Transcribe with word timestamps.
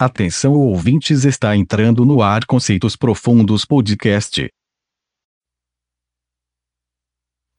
Atenção 0.00 0.52
ouvintes, 0.52 1.24
está 1.24 1.56
entrando 1.56 2.04
no 2.04 2.22
ar 2.22 2.44
Conceitos 2.46 2.94
Profundos 2.94 3.64
Podcast. 3.64 4.48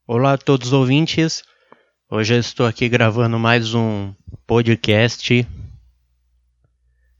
Olá 0.07 0.35
a 0.35 0.37
todos 0.37 0.67
os 0.67 0.73
ouvintes. 0.73 1.43
Hoje 2.09 2.35
eu 2.35 2.39
estou 2.39 2.65
aqui 2.65 2.87
gravando 2.87 3.37
mais 3.37 3.73
um 3.73 4.13
podcast. 4.47 5.45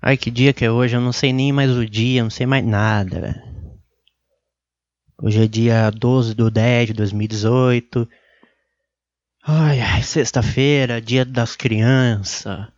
Ai, 0.01 0.15
que 0.15 0.31
dia 0.31 0.53
que 0.53 0.63
é 0.63 0.71
hoje? 0.71 0.95
Eu 0.95 1.01
não 1.01 1.11
sei 1.11 1.33
nem 1.33 1.51
mais 1.51 1.75
o 1.75 1.85
dia, 1.85 2.23
não 2.23 2.29
sei 2.29 2.45
mais 2.45 2.65
nada. 2.65 3.43
Hoje 5.21 5.43
é 5.43 5.47
dia 5.49 5.91
12 5.91 6.33
do 6.33 6.49
10 6.49 6.87
de 6.87 6.93
2018. 6.93 8.07
Ai, 9.43 9.81
ai, 9.81 10.01
sexta-feira, 10.01 11.01
dia 11.01 11.25
das 11.25 11.57
crianças. 11.57 12.69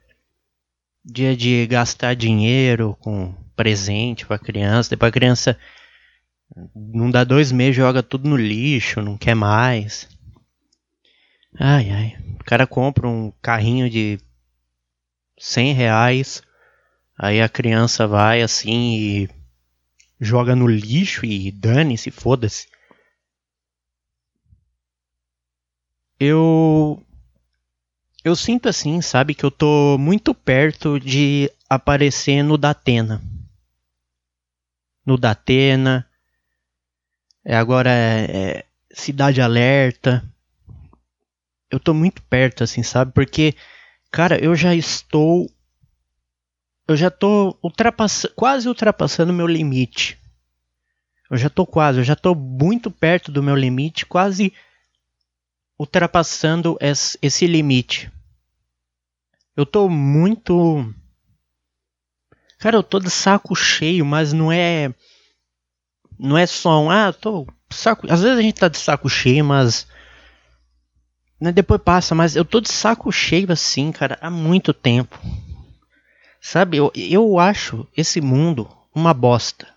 Dia 1.03 1.35
de 1.35 1.65
gastar 1.67 2.15
dinheiro 2.15 2.95
com 2.99 3.33
presente 3.55 4.25
pra 4.25 4.37
criança. 4.39 4.89
Depois 4.89 5.09
a 5.09 5.13
criança 5.13 5.57
não 6.75 7.09
dá 7.09 7.23
dois 7.23 7.51
meses, 7.51 7.75
joga 7.75 8.03
tudo 8.03 8.29
no 8.29 8.37
lixo, 8.37 9.01
não 9.01 9.17
quer 9.17 9.35
mais. 9.35 10.07
Ai, 11.59 11.89
ai. 11.89 12.17
O 12.39 12.43
cara 12.43 12.67
compra 12.67 13.07
um 13.07 13.31
carrinho 13.41 13.89
de 13.89 14.19
100 15.37 15.73
reais. 15.73 16.41
Aí 17.17 17.41
a 17.41 17.49
criança 17.49 18.07
vai 18.07 18.41
assim 18.41 18.95
e 18.95 19.29
joga 20.19 20.55
no 20.55 20.67
lixo 20.67 21.25
e 21.25 21.51
dane-se, 21.51 22.11
foda-se. 22.11 22.67
Eu 26.19 26.80
eu 28.23 28.35
sinto 28.35 28.69
assim, 28.69 29.01
sabe, 29.01 29.33
que 29.33 29.43
eu 29.43 29.51
tô 29.51 29.97
muito 29.97 30.33
perto 30.33 30.99
de 30.99 31.51
aparecer 31.69 32.43
no 32.43 32.57
Datena. 32.57 33.21
No 35.05 35.17
Datena. 35.17 36.07
É, 37.43 37.55
agora 37.55 37.89
é, 37.89 38.25
é 38.31 38.65
Cidade 38.91 39.41
Alerta. 39.41 40.23
Eu 41.69 41.79
tô 41.79 41.93
muito 41.93 42.21
perto, 42.23 42.63
assim, 42.63 42.83
sabe? 42.83 43.11
Porque, 43.11 43.55
cara, 44.11 44.37
eu 44.43 44.55
já 44.55 44.75
estou. 44.75 45.49
Eu 46.87 46.95
já 46.95 47.09
tô 47.09 47.57
ultrapass... 47.63 48.27
quase 48.35 48.67
ultrapassando 48.67 49.33
meu 49.33 49.47
limite. 49.47 50.19
Eu 51.29 51.37
já 51.37 51.49
tô 51.49 51.65
quase, 51.65 51.99
eu 51.99 52.03
já 52.03 52.15
tô 52.15 52.35
muito 52.35 52.91
perto 52.91 53.31
do 53.31 53.41
meu 53.41 53.55
limite, 53.55 54.05
quase 54.05 54.53
ultrapassando 55.81 56.77
esse 56.79 57.47
limite. 57.47 58.11
Eu 59.57 59.65
tô 59.65 59.89
muito. 59.89 60.93
Cara, 62.59 62.75
eu 62.77 62.83
tô 62.83 62.99
de 62.99 63.09
saco 63.09 63.55
cheio, 63.55 64.05
mas 64.05 64.31
não 64.31 64.51
é. 64.51 64.93
Não 66.19 66.37
é 66.37 66.45
só 66.45 66.83
um. 66.83 66.91
Ah, 66.91 67.11
tô. 67.11 67.47
Saco... 67.71 68.05
Às 68.13 68.21
vezes 68.21 68.37
a 68.37 68.41
gente 68.43 68.59
tá 68.59 68.67
de 68.67 68.77
saco 68.77 69.09
cheio, 69.09 69.43
mas. 69.43 69.87
Né, 71.39 71.51
depois 71.51 71.81
passa, 71.81 72.13
mas 72.13 72.35
eu 72.35 72.45
tô 72.45 72.61
de 72.61 72.71
saco 72.71 73.11
cheio 73.11 73.51
assim, 73.51 73.91
cara, 73.91 74.19
há 74.21 74.29
muito 74.29 74.75
tempo. 74.75 75.19
Sabe, 76.39 76.77
eu, 76.77 76.91
eu 76.95 77.39
acho 77.39 77.87
esse 77.97 78.21
mundo 78.21 78.69
uma 78.93 79.15
bosta. 79.15 79.67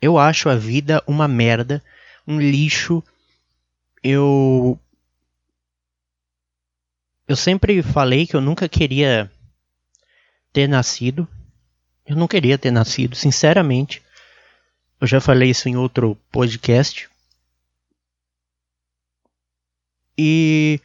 Eu 0.00 0.16
acho 0.16 0.48
a 0.48 0.54
vida 0.54 1.02
uma 1.04 1.26
merda, 1.26 1.82
um 2.24 2.40
lixo 2.40 3.02
eu 4.02 4.78
eu 7.26 7.36
sempre 7.36 7.82
falei 7.82 8.26
que 8.26 8.34
eu 8.34 8.40
nunca 8.40 8.68
queria 8.68 9.30
ter 10.52 10.66
nascido. 10.66 11.28
Eu 12.06 12.16
não 12.16 12.26
queria 12.26 12.56
ter 12.56 12.70
nascido, 12.70 13.14
sinceramente. 13.14 14.02
Eu 15.00 15.06
já 15.06 15.20
falei 15.20 15.50
isso 15.50 15.68
em 15.68 15.76
outro 15.76 16.16
podcast. 16.32 17.08
E 20.16 20.80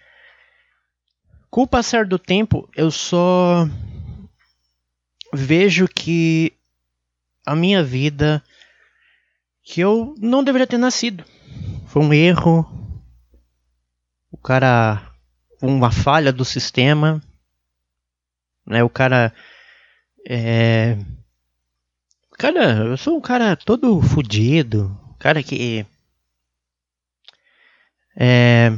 com 1.49 1.63
o 1.63 1.67
passar 1.67 2.05
do 2.05 2.19
tempo, 2.19 2.69
eu 2.75 2.91
só 2.91 3.67
vejo 5.33 5.87
que 5.87 6.53
a 7.45 7.55
minha 7.55 7.83
vida 7.83 8.43
que 9.63 9.79
eu 9.79 10.13
não 10.19 10.43
deveria 10.43 10.67
ter 10.67 10.77
nascido. 10.77 11.23
Foi 11.87 12.01
um 12.01 12.13
erro, 12.13 12.82
o 14.33 14.37
cara 14.37 15.13
uma 15.61 15.91
falha 15.91 16.33
do 16.33 16.43
sistema, 16.43 17.21
né? 18.65 18.83
O 18.83 18.89
cara 18.89 19.31
é 20.27 20.97
cara, 22.31 22.77
eu 22.79 22.97
sou 22.97 23.15
um 23.15 23.21
cara 23.21 23.55
todo 23.55 24.01
fudido, 24.01 24.99
cara 25.19 25.43
que 25.43 25.85
é 28.17 28.69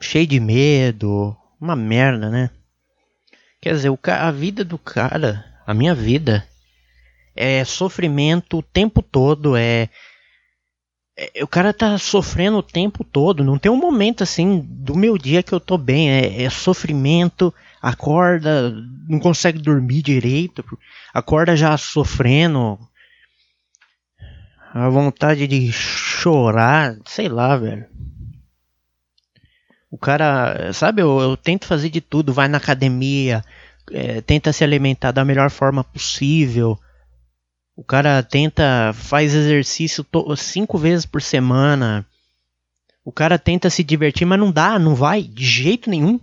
cheio 0.00 0.26
de 0.26 0.40
medo, 0.40 1.36
uma 1.60 1.76
merda, 1.76 2.28
né? 2.28 2.50
Quer 3.60 3.74
dizer, 3.74 3.90
o 3.90 3.98
a 4.04 4.30
vida 4.32 4.64
do 4.64 4.76
cara, 4.76 5.44
a 5.64 5.72
minha 5.72 5.94
vida 5.94 6.46
é 7.36 7.64
sofrimento 7.64 8.58
o 8.58 8.62
tempo 8.62 9.02
todo, 9.02 9.56
é, 9.56 9.88
o 11.42 11.46
cara 11.46 11.72
tá 11.72 11.98
sofrendo 11.98 12.58
o 12.58 12.62
tempo 12.62 13.04
todo. 13.04 13.44
Não 13.44 13.58
tem 13.58 13.70
um 13.70 13.76
momento 13.76 14.22
assim 14.22 14.60
do 14.66 14.96
meu 14.96 15.18
dia 15.18 15.42
que 15.42 15.52
eu 15.52 15.60
tô 15.60 15.76
bem. 15.76 16.10
É, 16.10 16.42
é 16.42 16.50
sofrimento, 16.50 17.52
acorda, 17.80 18.72
não 19.08 19.18
consegue 19.18 19.58
dormir 19.58 20.02
direito, 20.02 20.64
acorda 21.12 21.56
já 21.56 21.76
sofrendo. 21.76 22.78
A 24.72 24.88
vontade 24.88 25.46
de 25.46 25.72
chorar, 25.72 26.96
sei 27.04 27.28
lá, 27.28 27.56
velho. 27.56 27.86
O 29.90 29.98
cara, 29.98 30.72
sabe, 30.72 31.02
eu, 31.02 31.18
eu 31.18 31.36
tento 31.36 31.66
fazer 31.66 31.90
de 31.90 32.00
tudo, 32.00 32.32
vai 32.32 32.46
na 32.46 32.58
academia, 32.58 33.44
é, 33.90 34.20
tenta 34.20 34.52
se 34.52 34.62
alimentar 34.62 35.10
da 35.10 35.24
melhor 35.24 35.50
forma 35.50 35.82
possível 35.82 36.78
o 37.80 37.82
cara 37.82 38.22
tenta, 38.22 38.92
faz 38.92 39.34
exercício 39.34 40.04
cinco 40.36 40.76
vezes 40.76 41.06
por 41.06 41.22
semana. 41.22 42.04
O 43.02 43.10
cara 43.10 43.38
tenta 43.38 43.70
se 43.70 43.82
divertir, 43.82 44.26
mas 44.26 44.38
não 44.38 44.52
dá, 44.52 44.78
não 44.78 44.94
vai, 44.94 45.22
de 45.22 45.46
jeito 45.46 45.88
nenhum. 45.88 46.20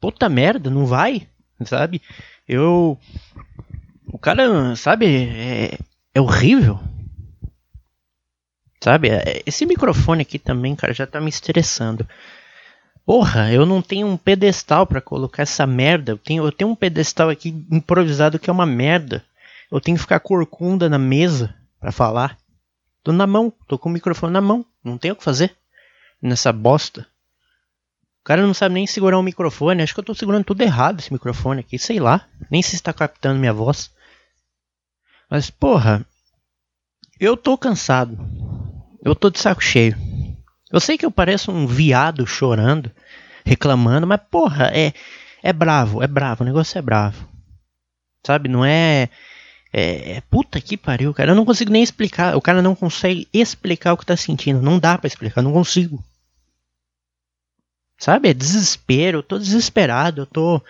Puta 0.00 0.30
merda, 0.30 0.70
não 0.70 0.86
vai, 0.86 1.28
sabe? 1.66 2.00
Eu. 2.48 2.98
O 4.06 4.18
cara, 4.18 4.74
sabe, 4.76 5.06
é, 5.14 5.78
é 6.14 6.20
horrível. 6.22 6.80
Sabe? 8.82 9.10
É, 9.10 9.42
esse 9.44 9.66
microfone 9.66 10.22
aqui 10.22 10.38
também, 10.38 10.74
cara, 10.74 10.94
já 10.94 11.06
tá 11.06 11.20
me 11.20 11.28
estressando. 11.28 12.08
Porra, 13.04 13.52
eu 13.52 13.66
não 13.66 13.82
tenho 13.82 14.06
um 14.06 14.16
pedestal 14.16 14.86
para 14.86 15.02
colocar 15.02 15.42
essa 15.42 15.66
merda. 15.66 16.12
Eu 16.12 16.18
tenho, 16.18 16.46
eu 16.46 16.50
tenho 16.50 16.70
um 16.70 16.74
pedestal 16.74 17.28
aqui 17.28 17.50
improvisado 17.70 18.38
que 18.38 18.48
é 18.48 18.52
uma 18.52 18.64
merda. 18.64 19.22
Eu 19.70 19.80
tenho 19.80 19.96
que 19.96 20.02
ficar 20.02 20.20
corcunda 20.20 20.88
na 20.88 20.98
mesa 20.98 21.54
para 21.78 21.92
falar. 21.92 22.36
Tô 23.02 23.12
na 23.12 23.26
mão, 23.26 23.52
tô 23.66 23.78
com 23.78 23.88
o 23.88 23.92
microfone 23.92 24.32
na 24.32 24.40
mão. 24.40 24.64
Não 24.82 24.98
tenho 24.98 25.14
o 25.14 25.16
que 25.16 25.24
fazer 25.24 25.56
nessa 26.20 26.52
bosta. 26.52 27.06
O 28.20 28.24
cara 28.24 28.46
não 28.46 28.52
sabe 28.52 28.74
nem 28.74 28.86
segurar 28.86 29.16
o 29.16 29.20
um 29.20 29.24
microfone. 29.24 29.82
Acho 29.82 29.94
que 29.94 30.00
eu 30.00 30.04
tô 30.04 30.14
segurando 30.14 30.44
tudo 30.44 30.60
errado 30.62 31.00
esse 31.00 31.12
microfone 31.12 31.60
aqui. 31.60 31.78
Sei 31.78 32.00
lá. 32.00 32.26
Nem 32.50 32.62
se 32.62 32.74
está 32.74 32.92
captando 32.92 33.38
minha 33.38 33.52
voz. 33.52 33.90
Mas, 35.30 35.48
porra. 35.50 36.04
Eu 37.18 37.36
tô 37.36 37.56
cansado. 37.56 38.18
Eu 39.04 39.14
tô 39.14 39.30
de 39.30 39.38
saco 39.38 39.62
cheio. 39.62 39.96
Eu 40.70 40.80
sei 40.80 40.98
que 40.98 41.04
eu 41.04 41.10
pareço 41.10 41.50
um 41.50 41.66
viado 41.66 42.26
chorando, 42.26 42.92
reclamando, 43.44 44.06
mas, 44.06 44.20
porra, 44.30 44.70
é, 44.72 44.92
é 45.42 45.52
bravo, 45.52 46.02
é 46.02 46.06
bravo. 46.06 46.44
O 46.44 46.46
negócio 46.46 46.78
é 46.78 46.82
bravo. 46.82 47.28
Sabe? 48.24 48.48
Não 48.48 48.64
é 48.64 49.08
é, 49.72 50.16
é, 50.16 50.20
puta 50.22 50.60
que 50.60 50.76
pariu, 50.76 51.14
cara. 51.14 51.30
Eu 51.30 51.36
não 51.36 51.44
consigo 51.44 51.70
nem 51.70 51.82
explicar. 51.82 52.36
O 52.36 52.40
cara 52.40 52.60
não 52.60 52.74
consegue 52.74 53.28
explicar 53.32 53.92
o 53.92 53.96
que 53.96 54.06
tá 54.06 54.16
sentindo. 54.16 54.60
Não 54.60 54.78
dá 54.78 54.98
para 54.98 55.06
explicar, 55.06 55.42
não 55.42 55.52
consigo. 55.52 56.02
Sabe? 57.98 58.30
É 58.30 58.34
desespero. 58.34 59.18
Eu 59.18 59.22
tô 59.22 59.38
desesperado. 59.38 60.22
Eu 60.22 60.26
tô 60.26 60.60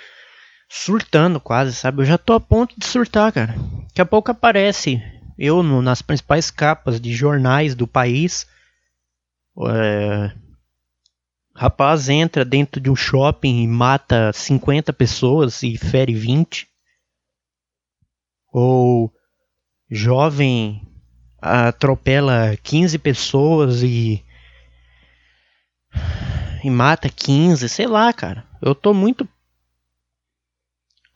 surtando 0.68 1.40
quase, 1.40 1.74
sabe? 1.74 2.02
Eu 2.02 2.06
já 2.06 2.18
tô 2.18 2.34
a 2.34 2.40
ponto 2.40 2.78
de 2.78 2.86
surtar, 2.86 3.32
cara. 3.32 3.54
Daqui 3.88 4.00
a 4.00 4.06
pouco 4.06 4.30
aparece 4.30 5.02
eu 5.38 5.62
no, 5.62 5.80
nas 5.80 6.02
principais 6.02 6.50
capas 6.50 7.00
de 7.00 7.14
jornais 7.14 7.74
do 7.74 7.86
país. 7.86 8.46
É, 9.66 10.32
rapaz 11.54 12.08
entra 12.10 12.44
dentro 12.44 12.80
de 12.80 12.90
um 12.90 12.96
shopping 12.96 13.62
e 13.62 13.66
mata 13.66 14.30
50 14.32 14.92
pessoas 14.92 15.62
e 15.62 15.78
fere 15.78 16.14
20 16.14 16.69
ou 18.52 19.12
jovem 19.90 20.86
atropela 21.40 22.56
15 22.62 22.98
pessoas 22.98 23.82
e 23.82 24.24
e 26.62 26.68
mata 26.68 27.08
15, 27.08 27.68
sei 27.68 27.86
lá, 27.86 28.12
cara. 28.12 28.44
Eu 28.60 28.74
tô 28.74 28.92
muito 28.92 29.26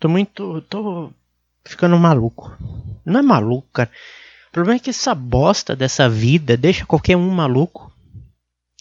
Tô 0.05 0.09
muito. 0.11 0.61
tô 0.69 1.11
ficando 1.65 1.97
maluco. 1.97 2.55
Não 3.07 3.21
é 3.21 3.23
maluco, 3.23 3.67
cara. 3.73 3.91
O 4.49 4.53
problema 4.53 4.77
é 4.77 4.79
que 4.79 4.91
essa 4.91 5.15
bosta 5.15 5.75
dessa 5.75 6.11
vida 6.11 6.59
deixa 6.59 6.85
qualquer 6.85 7.17
um 7.17 7.31
maluco. 7.31 7.91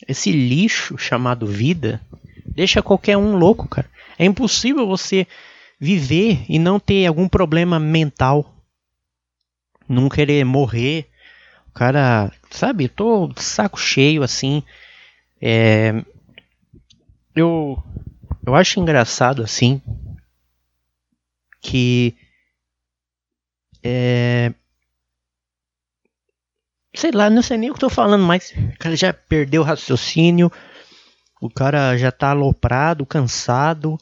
Esse 0.05 0.33
lixo 0.33 0.97
chamado 0.97 1.47
vida 1.47 2.01
deixa 2.45 2.81
qualquer 2.81 3.15
um 3.15 3.38
louco, 3.38 3.69
cara. 3.69 3.89
É 4.19 4.25
impossível 4.25 4.85
você 4.85 5.25
viver 5.80 6.46
e 6.48 6.58
não 6.60 6.80
ter 6.80 7.06
algum 7.06 7.28
problema 7.28 7.80
mental. 7.80 8.54
Não 9.88 10.10
querer 10.10 10.44
morrer. 10.46 11.08
O 11.70 11.72
cara, 11.74 12.31
sabe, 12.50 12.88
tô 12.88 13.31
saco 13.38 13.80
cheio 13.80 14.24
assim. 14.24 14.64
É, 15.42 16.04
eu 17.36 17.81
eu 18.46 18.56
acho 18.56 18.80
engraçado 18.80 19.42
assim 19.42 19.81
que 21.62 22.16
é, 23.81 24.54
sei 26.96 27.12
lá, 27.12 27.30
não 27.30 27.42
sei 27.42 27.58
nem 27.58 27.70
o 27.70 27.74
que 27.74 27.80
tô 27.80 27.90
falando, 27.90 28.24
mas 28.24 28.52
o 28.52 28.78
cara 28.78 28.96
já 28.96 29.14
perdeu 29.14 29.62
o 29.62 29.66
raciocínio, 29.66 30.52
o 31.42 31.50
cara 31.50 31.98
já 31.98 32.12
tá 32.12 32.30
aloprado, 32.30 33.06
cansado, 33.06 33.98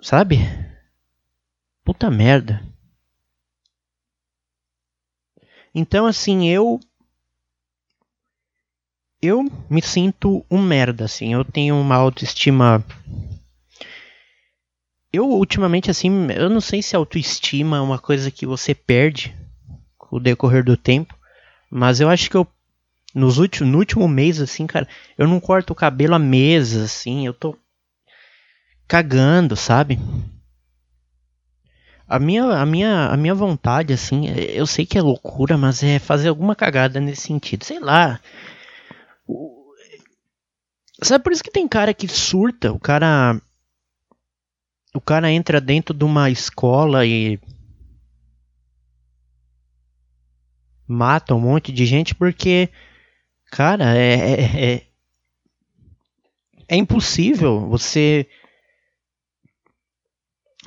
sabe? 0.00 0.38
Puta 1.84 2.10
merda. 2.10 2.62
Então 5.74 6.06
assim, 6.06 6.48
eu 6.48 6.80
eu 9.24 9.42
me 9.70 9.80
sinto 9.80 10.44
um 10.50 10.60
merda, 10.60 11.06
assim. 11.06 11.32
Eu 11.32 11.44
tenho 11.44 11.76
uma 11.76 11.96
autoestima. 11.96 12.84
Eu, 15.12 15.30
ultimamente, 15.30 15.90
assim, 15.90 16.10
eu 16.32 16.50
não 16.50 16.60
sei 16.60 16.82
se 16.82 16.94
autoestima 16.94 17.78
é 17.78 17.80
uma 17.80 17.98
coisa 17.98 18.30
que 18.30 18.44
você 18.44 18.74
perde 18.74 19.34
com 19.96 20.16
o 20.16 20.20
decorrer 20.20 20.62
do 20.64 20.76
tempo. 20.76 21.16
Mas 21.70 22.00
eu 22.00 22.08
acho 22.08 22.30
que 22.30 22.36
eu. 22.36 22.46
Nos 23.14 23.38
últimos, 23.38 23.72
no 23.72 23.78
último 23.78 24.08
mês, 24.08 24.40
assim, 24.40 24.66
cara, 24.66 24.88
eu 25.16 25.28
não 25.28 25.38
corto 25.38 25.72
o 25.72 25.76
cabelo 25.76 26.16
há 26.16 26.18
meses, 26.18 26.82
assim. 26.82 27.24
Eu 27.24 27.32
tô 27.32 27.56
cagando, 28.86 29.56
sabe? 29.56 29.98
A 32.06 32.18
minha, 32.18 32.44
a 32.44 32.66
minha, 32.66 33.06
a 33.06 33.16
minha 33.16 33.34
vontade, 33.34 33.92
assim, 33.92 34.28
eu 34.28 34.66
sei 34.66 34.84
que 34.84 34.98
é 34.98 35.02
loucura, 35.02 35.56
mas 35.56 35.82
é 35.82 35.98
fazer 35.98 36.28
alguma 36.28 36.54
cagada 36.54 37.00
nesse 37.00 37.22
sentido. 37.22 37.64
Sei 37.64 37.80
lá. 37.80 38.20
Sabe 41.02 41.24
por 41.24 41.32
isso 41.32 41.42
que 41.42 41.50
tem 41.50 41.66
cara 41.66 41.94
que 41.94 42.06
surta? 42.06 42.72
O 42.72 42.78
cara. 42.78 43.40
O 44.94 45.00
cara 45.00 45.30
entra 45.32 45.60
dentro 45.60 45.94
de 45.94 46.04
uma 46.04 46.30
escola 46.30 47.04
e. 47.06 47.40
Mata 50.86 51.34
um 51.34 51.40
monte 51.40 51.72
de 51.72 51.86
gente 51.86 52.14
porque. 52.14 52.68
Cara, 53.50 53.96
é. 53.96 54.14
É, 54.14 54.74
é, 54.74 54.86
é 56.68 56.76
impossível 56.76 57.66
você. 57.68 58.28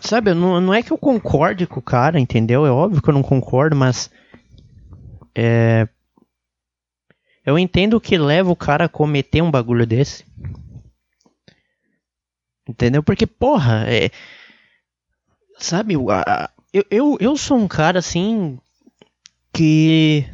Sabe, 0.02 0.34
não, 0.34 0.62
não 0.62 0.74
é 0.74 0.84
que 0.84 0.92
eu 0.92 0.98
concorde 0.98 1.66
com 1.66 1.80
o 1.80 1.84
cara, 1.84 2.20
entendeu? 2.20 2.66
É 2.66 2.72
óbvio 2.72 3.02
que 3.02 3.10
eu 3.10 3.14
não 3.14 3.24
concordo, 3.24 3.76
mas. 3.76 4.10
É 5.36 5.88
eu 7.48 7.58
entendo 7.58 7.94
o 7.94 8.02
que 8.02 8.18
leva 8.18 8.52
o 8.52 8.58
cara 8.58 8.84
a 8.84 8.90
cometer 8.90 9.42
um 9.42 9.50
bagulho 9.50 9.88
desse. 9.88 10.26
Entendeu? 12.68 13.02
Porque, 13.02 13.26
porra, 13.26 13.86
é. 13.88 14.12
Sabe, 15.58 15.94
eu, 15.94 16.84
eu, 16.92 17.18
eu 17.22 17.38
sou 17.38 17.58
um 17.58 17.66
cara 17.66 18.00
assim. 18.00 18.60
Que. 19.54 20.26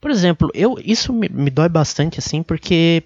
Por 0.00 0.12
exemplo, 0.12 0.48
eu 0.54 0.76
isso 0.84 1.12
me, 1.12 1.28
me 1.28 1.50
dói 1.50 1.68
bastante 1.68 2.20
assim, 2.20 2.44
porque. 2.44 3.02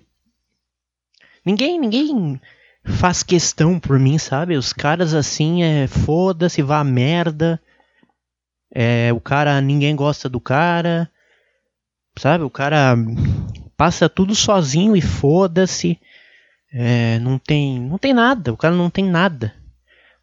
Ninguém, 1.46 1.80
ninguém 1.80 2.38
faz 2.84 3.22
questão 3.22 3.78
por 3.78 3.98
mim, 3.98 4.18
sabe? 4.18 4.56
Os 4.56 4.72
caras 4.72 5.14
assim 5.14 5.62
é 5.62 5.86
foda-se, 5.86 6.62
vá 6.62 6.82
merda. 6.82 7.60
É, 8.74 9.12
o 9.12 9.20
cara, 9.20 9.60
ninguém 9.60 9.94
gosta 9.94 10.28
do 10.28 10.40
cara. 10.40 11.10
Sabe? 12.18 12.44
O 12.44 12.50
cara 12.50 12.96
passa 13.76 14.08
tudo 14.08 14.34
sozinho 14.34 14.96
e 14.96 15.00
foda-se. 15.00 15.98
É, 16.72 17.18
não 17.18 17.38
tem, 17.38 17.80
não 17.80 17.98
tem 17.98 18.12
nada. 18.12 18.52
O 18.52 18.56
cara 18.56 18.74
não 18.74 18.90
tem 18.90 19.04
nada. 19.04 19.54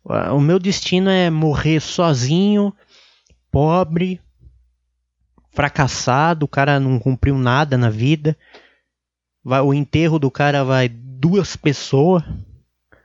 O 0.04 0.40
meu 0.40 0.58
destino 0.58 1.10
é 1.10 1.30
morrer 1.30 1.80
sozinho, 1.80 2.74
pobre, 3.52 4.20
fracassado. 5.52 6.46
O 6.46 6.48
cara 6.48 6.80
não 6.80 6.98
cumpriu 7.00 7.38
nada 7.38 7.78
na 7.78 7.90
vida. 7.90 8.36
Vai, 9.44 9.62
o 9.62 9.74
enterro 9.74 10.18
do 10.18 10.32
cara 10.32 10.64
vai 10.64 10.90
duas 10.90 11.56
pessoas. 11.56 12.24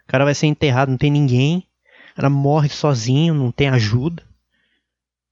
O 0.06 0.08
cara 0.08 0.24
vai 0.24 0.34
ser 0.34 0.46
enterrado, 0.46 0.90
não 0.90 0.98
tem 0.98 1.10
ninguém. 1.10 1.66
O 2.12 2.16
cara 2.16 2.30
morre 2.30 2.68
sozinho, 2.68 3.34
não 3.34 3.50
tem 3.50 3.68
ajuda. 3.68 4.22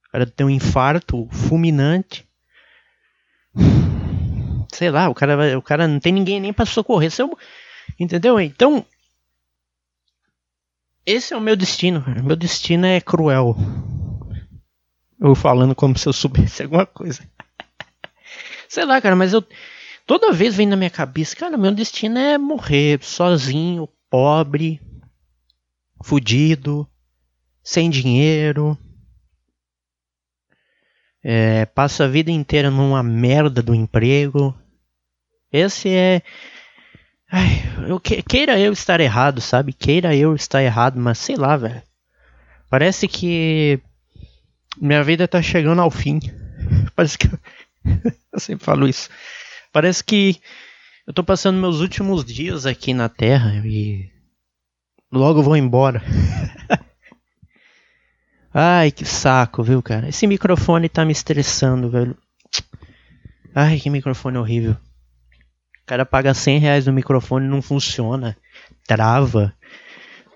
O 0.09 0.13
cara 0.13 0.27
tem 0.27 0.47
um 0.47 0.51
infarto 0.51 1.29
fulminante. 1.31 2.27
Sei 4.73 4.91
lá, 4.91 5.09
o 5.09 5.15
cara, 5.15 5.37
vai, 5.37 5.55
o 5.55 5.63
cara 5.63 5.87
não 5.87 6.01
tem 6.01 6.13
ninguém 6.13 6.41
nem 6.41 6.53
para 6.53 6.67
socorrer. 6.67 7.11
Seu, 7.11 7.39
entendeu? 8.01 8.41
Então, 8.41 8.85
esse 11.05 11.35
é 11.35 11.37
o 11.37 11.41
meu 11.41 11.57
destino. 11.57 12.05
Meu 12.25 12.37
destino 12.37 12.87
é 12.87 13.01
cruel. 13.01 13.57
Eu 15.21 15.35
falando 15.35 15.75
como 15.75 15.97
se 15.97 16.09
eu 16.09 16.13
soubesse 16.13 16.63
alguma 16.65 16.87
coisa. 16.87 17.23
Sei 18.69 18.85
lá, 18.85 19.01
cara, 19.01 19.15
mas 19.15 19.33
eu 19.33 19.45
toda 20.07 20.33
vez 20.33 20.57
vem 20.57 20.67
na 20.67 20.77
minha 20.77 20.91
cabeça, 20.91 21.37
cara, 21.37 21.57
meu 21.57 21.73
destino 21.73 22.19
é 22.19 22.39
morrer 22.39 23.03
sozinho, 23.03 23.89
pobre, 24.13 24.79
fudido, 26.05 26.87
sem 27.65 27.89
dinheiro 27.89 28.79
é, 31.23 31.67
passa 31.67 32.05
a 32.05 32.09
vida 32.09 32.31
inteira 32.31 32.71
numa 32.71 33.03
merda 33.03 33.63
do 33.63 33.75
emprego. 33.75 34.55
Esse 35.53 35.89
é. 35.89 36.23
Ai, 37.31 37.63
eu 37.89 38.01
que, 38.01 38.23
queira 38.23 38.59
eu 38.59 38.73
estar 38.73 39.01
errado, 39.01 39.41
sabe? 39.41 39.73
Queira 39.73 40.15
eu 40.15 40.35
estar 40.35 40.63
errado, 40.63 40.99
mas 40.99 41.19
sei 41.19 41.37
lá, 41.37 41.57
velho. 41.57 41.83
Parece 42.69 43.07
que 43.07 43.81
minha 44.81 45.03
vida 45.05 45.29
tá 45.29 45.41
chegando 45.41 45.81
ao 45.81 45.91
fim. 45.91 46.19
Parece 46.97 47.17
que. 47.17 47.29
eu 48.33 48.41
sempre 48.41 48.65
falo 48.65 48.89
isso. 48.89 49.09
Parece 49.73 50.03
que 50.03 50.41
eu 51.13 51.15
tô 51.15 51.23
passando 51.23 51.61
meus 51.61 51.81
últimos 51.81 52.25
dias 52.25 52.65
aqui 52.65 52.95
na 52.95 53.07
Terra 53.07 53.63
e 53.67 54.11
logo 55.13 55.43
vou 55.43 55.55
embora. 55.55 56.03
Ai, 58.51 58.91
que 58.91 59.05
saco, 59.05 59.63
viu, 59.63 59.83
cara? 59.83 60.09
Esse 60.09 60.27
microfone 60.27 60.89
tá 60.89 61.05
me 61.05 61.13
estressando, 61.13 61.91
velho. 61.91 62.17
Ai, 63.55 63.79
que 63.79 63.91
microfone 63.91 64.39
horrível. 64.39 64.73
O 64.73 65.85
cara 65.85 66.07
paga 66.07 66.33
100 66.33 66.59
reais 66.59 66.87
no 66.87 66.95
microfone 66.95 67.47
não 67.47 67.61
funciona. 67.61 68.35
Trava. 68.87 69.55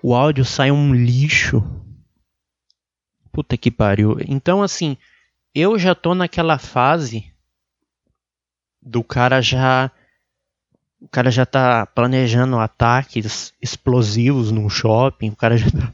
O 0.03 0.13
áudio 0.13 0.45
sai 0.45 0.69
um 0.69 0.93
lixo. 0.93 1.63
Puta 3.31 3.57
que 3.57 3.71
pariu. 3.71 4.17
Então, 4.27 4.61
assim, 4.61 4.95
eu 5.55 5.79
já 5.79 5.95
tô 5.95 6.13
naquela 6.13 6.59
fase 6.59 7.33
do 8.79 9.03
cara 9.03 9.41
já. 9.41 9.91
O 10.99 11.07
cara 11.07 11.29
já 11.29 11.45
tá 11.45 11.85
planejando 11.85 12.57
ataques 12.59 13.53
explosivos 13.61 14.51
num 14.51 14.69
shopping. 14.69 15.29
O 15.29 15.35
cara 15.35 15.57
já 15.57 15.69
tá 15.69 15.93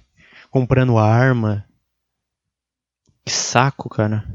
comprando 0.49 0.97
arma 0.97 1.65
que 3.25 3.31
saco, 3.31 3.89
cara. 3.89 4.25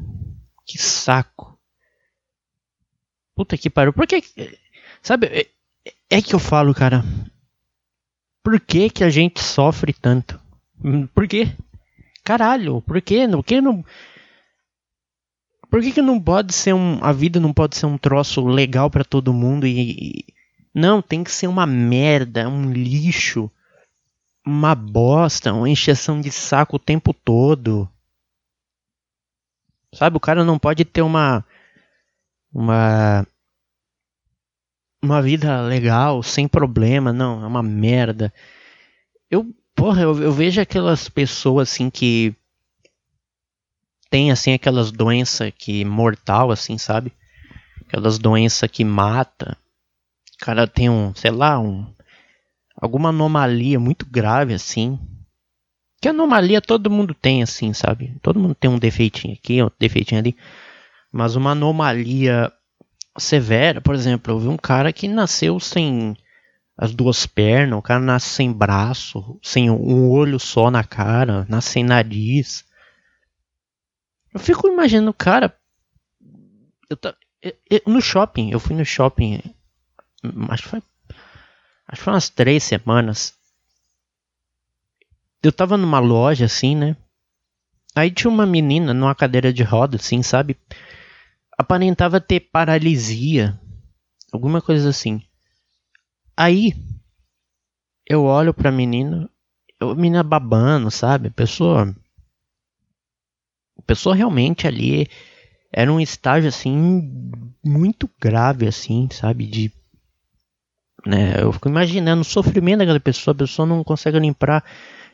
Que 0.66 0.78
saco. 0.78 1.58
Puta 3.34 3.56
que 3.56 3.70
pariu. 3.70 3.92
Por 3.92 4.06
que. 4.06 4.22
Sabe, 5.02 5.26
é, 5.26 5.46
é 6.10 6.22
que 6.22 6.34
eu 6.34 6.38
falo, 6.38 6.75
cara. 6.75 7.04
Por 8.42 8.58
que, 8.60 8.88
que 8.88 9.04
a 9.04 9.10
gente 9.10 9.40
sofre 9.40 9.92
tanto? 9.92 10.40
Hum, 10.82 11.06
por 11.08 11.28
quê? 11.28 11.54
Caralho, 12.25 12.80
por 12.82 13.00
quê? 13.02 13.28
Por 13.28 13.44
que 13.44 13.60
não. 13.60 13.84
Por 15.70 15.82
que, 15.82 15.92
que 15.92 16.02
não 16.02 16.18
pode 16.18 16.54
ser 16.54 16.72
um. 16.72 16.98
A 17.02 17.12
vida 17.12 17.38
não 17.38 17.52
pode 17.52 17.76
ser 17.76 17.87
um 17.87 17.98
troço 17.98 18.46
legal 18.46 18.90
para 18.90 19.04
todo 19.04 19.34
mundo 19.34 19.66
e. 19.66 20.25
Não, 20.75 21.02
tem 21.02 21.25
que 21.25 21.30
ser 21.30 21.46
uma 21.46 21.66
merda, 21.66 22.48
um 22.48 22.70
lixo, 22.72 23.50
uma 24.46 24.75
bosta, 24.75 25.52
uma 25.52 25.68
encheção 25.68 26.20
de 26.20 26.30
saco 26.30 26.76
o 26.76 26.80
tempo 26.80 27.12
todo. 27.12 27.88
Sabe, 29.94 30.16
o 30.16 30.20
cara 30.20 30.44
não 30.44 30.58
pode 30.58 30.84
ter 30.84 31.02
uma 31.02 31.44
uma 32.52 33.26
uma 35.02 35.22
vida 35.22 35.62
legal, 35.62 36.22
sem 36.22 36.48
problema, 36.48 37.12
não, 37.12 37.42
é 37.42 37.46
uma 37.46 37.62
merda. 37.62 38.32
Eu 39.30 39.54
Porra, 39.78 40.02
eu, 40.02 40.20
eu 40.20 40.32
vejo 40.32 40.60
aquelas 40.60 41.08
pessoas 41.08 41.70
assim 41.70 41.88
que 41.88 42.34
tem 44.10 44.32
assim 44.32 44.52
aquelas 44.52 44.90
doenças 44.90 45.52
que 45.56 45.84
mortal 45.84 46.50
assim, 46.50 46.76
sabe? 46.76 47.12
Aquelas 47.87 48.18
doenças 48.18 48.68
que 48.68 48.82
mata. 48.82 49.56
O 50.40 50.45
cara 50.45 50.66
tem 50.66 50.88
um, 50.88 51.14
sei 51.14 51.30
lá, 51.30 51.59
um 51.59 51.87
alguma 52.80 53.09
anomalia 53.09 53.78
muito 53.78 54.07
grave 54.07 54.54
assim. 54.54 54.99
Que 56.00 56.09
anomalia 56.09 56.61
todo 56.61 56.90
mundo 56.90 57.12
tem 57.12 57.42
assim, 57.42 57.73
sabe? 57.73 58.16
Todo 58.23 58.38
mundo 58.38 58.54
tem 58.54 58.71
um 58.71 58.78
defeitinho 58.78 59.35
aqui, 59.35 59.62
um 59.62 59.71
defeitinho 59.78 60.21
ali. 60.21 60.37
Mas 61.11 61.35
uma 61.35 61.52
anomalia 61.52 62.52
severa, 63.18 63.80
por 63.80 63.95
exemplo, 63.95 64.33
eu 64.33 64.38
vi 64.38 64.49
um 64.49 64.57
cara 64.57 64.92
que 64.92 65.09
nasceu 65.09 65.59
sem 65.59 66.16
as 66.76 66.95
duas 66.95 67.26
pernas, 67.26 67.76
o 67.76 67.83
cara 67.83 67.99
nasce 67.99 68.28
sem 68.28 68.52
braço, 68.52 69.40
sem 69.42 69.68
um 69.68 70.09
olho 70.09 70.38
só 70.38 70.71
na 70.71 70.85
cara, 70.85 71.45
nasce 71.49 71.71
sem 71.71 71.83
nariz. 71.83 72.64
Eu 74.33 74.38
fico 74.38 74.68
imaginando, 74.68 75.12
cara. 75.12 75.52
Eu 76.88 76.97
tá, 76.97 77.16
eu, 77.42 77.52
eu, 77.68 77.80
no 77.87 78.00
shopping, 78.00 78.52
eu 78.52 78.61
fui 78.61 78.76
no 78.76 78.85
shopping. 78.85 79.42
Acho 80.50 80.62
que 80.64 80.68
foi. 80.68 80.82
Acho 81.87 82.00
que 82.00 82.04
foi 82.04 82.12
umas 82.12 82.28
três 82.28 82.62
semanas. 82.62 83.34
Eu 85.42 85.52
tava 85.52 85.76
numa 85.76 85.98
loja 85.98 86.46
assim, 86.46 86.76
né? 86.76 86.96
Aí 87.94 88.10
tinha 88.10 88.30
uma 88.30 88.46
menina 88.46 88.92
numa 88.92 89.14
cadeira 89.14 89.52
de 89.52 89.62
roda, 89.62 89.96
assim, 89.96 90.22
sabe? 90.22 90.56
Aparentava 91.56 92.20
ter 92.20 92.40
paralisia. 92.40 93.58
Alguma 94.32 94.60
coisa 94.60 94.90
assim. 94.90 95.22
Aí 96.37 96.75
eu 98.06 98.25
olho 98.25 98.52
pra 98.54 98.70
menina, 98.70 99.30
a 99.80 99.94
menina 99.94 100.22
babando, 100.22 100.90
sabe? 100.90 101.28
A 101.28 101.32
pessoa 101.32 101.94
pessoa 103.88 104.14
realmente 104.14 104.66
ali 104.66 105.08
era 105.72 105.90
um 105.90 105.98
estágio 105.98 106.48
assim 106.50 107.10
muito 107.64 108.08
grave 108.20 108.68
assim, 108.68 109.08
sabe, 109.10 109.46
de 109.46 109.72
né, 111.06 111.42
eu 111.42 111.52
fico 111.52 111.68
imaginando 111.68 112.22
o 112.22 112.24
sofrimento 112.24 112.78
daquela 112.78 113.00
pessoa, 113.00 113.32
a 113.32 113.38
pessoa 113.38 113.66
não 113.66 113.84
consegue 113.84 114.18
limpar 114.18 114.64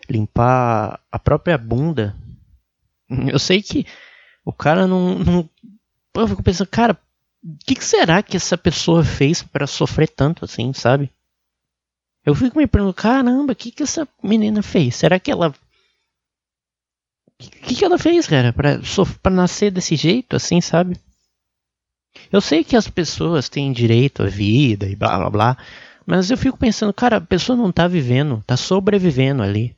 limpar 0.08 1.00
a 1.10 1.18
própria 1.18 1.56
bunda. 1.56 2.14
Eu 3.08 3.38
sei 3.38 3.62
que 3.62 3.86
o 4.44 4.52
cara 4.52 4.86
não, 4.86 5.18
não 5.18 5.50
eu 6.16 6.28
fico 6.28 6.42
pensando, 6.42 6.68
cara, 6.68 6.98
o 7.42 7.56
que, 7.66 7.74
que, 7.74 7.84
será 7.84 8.22
que 8.22 8.36
essa 8.36 8.56
pessoa 8.56 9.04
fez 9.04 9.42
para 9.42 9.66
sofrer 9.66 10.08
tanto 10.08 10.44
assim, 10.44 10.72
sabe? 10.72 11.10
Eu 12.24 12.34
fico 12.34 12.58
me 12.58 12.66
perguntando, 12.66 12.94
caramba, 12.94 13.52
o 13.52 13.56
que, 13.56 13.70
que 13.70 13.82
essa 13.82 14.08
menina 14.22 14.62
fez? 14.62 14.96
Será 14.96 15.18
que 15.18 15.30
ela 15.30 15.54
o 17.40 17.66
que, 17.66 17.74
que 17.74 17.84
ela 17.84 17.98
fez, 17.98 18.26
cara, 18.26 18.52
pra, 18.52 18.80
pra 19.22 19.32
nascer 19.32 19.70
desse 19.70 19.96
jeito, 19.96 20.36
assim, 20.36 20.60
sabe? 20.60 20.96
Eu 22.30 22.40
sei 22.40 22.64
que 22.64 22.76
as 22.76 22.88
pessoas 22.88 23.48
têm 23.48 23.72
direito 23.72 24.22
à 24.22 24.26
vida 24.26 24.86
e 24.88 24.96
blá 24.96 25.18
blá 25.18 25.30
blá, 25.30 25.58
mas 26.06 26.30
eu 26.30 26.36
fico 26.36 26.58
pensando, 26.58 26.92
cara, 26.92 27.16
a 27.16 27.20
pessoa 27.20 27.56
não 27.56 27.72
tá 27.72 27.88
vivendo, 27.88 28.42
tá 28.46 28.56
sobrevivendo 28.56 29.42
ali. 29.42 29.76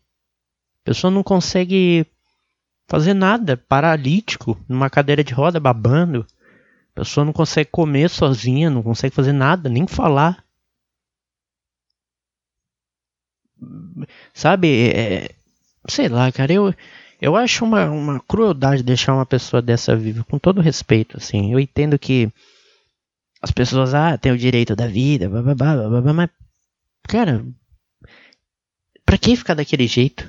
A 0.82 0.84
pessoa 0.84 1.10
não 1.10 1.22
consegue 1.22 2.06
fazer 2.88 3.14
nada, 3.14 3.56
paralítico, 3.56 4.58
numa 4.68 4.90
cadeira 4.90 5.22
de 5.22 5.34
roda 5.34 5.58
babando. 5.60 6.26
A 6.94 7.00
pessoa 7.00 7.24
não 7.24 7.32
consegue 7.32 7.70
comer 7.70 8.08
sozinha, 8.08 8.70
não 8.70 8.82
consegue 8.82 9.14
fazer 9.14 9.32
nada, 9.32 9.68
nem 9.68 9.86
falar. 9.86 10.44
Sabe, 14.32 14.90
é, 14.90 15.30
sei 15.88 16.08
lá, 16.08 16.30
cara, 16.30 16.52
eu 16.52 16.74
eu 17.26 17.34
acho 17.34 17.64
uma, 17.64 17.90
uma 17.90 18.20
crueldade 18.20 18.84
deixar 18.84 19.12
uma 19.12 19.26
pessoa 19.26 19.60
dessa 19.60 19.96
viva, 19.96 20.22
com 20.30 20.38
todo 20.38 20.60
respeito, 20.60 21.16
assim. 21.16 21.52
Eu 21.52 21.58
entendo 21.58 21.98
que 21.98 22.32
as 23.42 23.50
pessoas, 23.50 23.94
ah, 23.94 24.16
têm 24.16 24.30
o 24.30 24.38
direito 24.38 24.76
da 24.76 24.86
vida, 24.86 25.28
blá, 25.28 25.42
blá, 25.42 25.54
blá, 25.56 25.88
blá, 25.88 26.00
blá, 26.02 26.12
mas, 26.12 26.30
cara, 27.02 27.44
pra 29.04 29.18
que 29.18 29.34
ficar 29.34 29.54
daquele 29.54 29.88
jeito? 29.88 30.24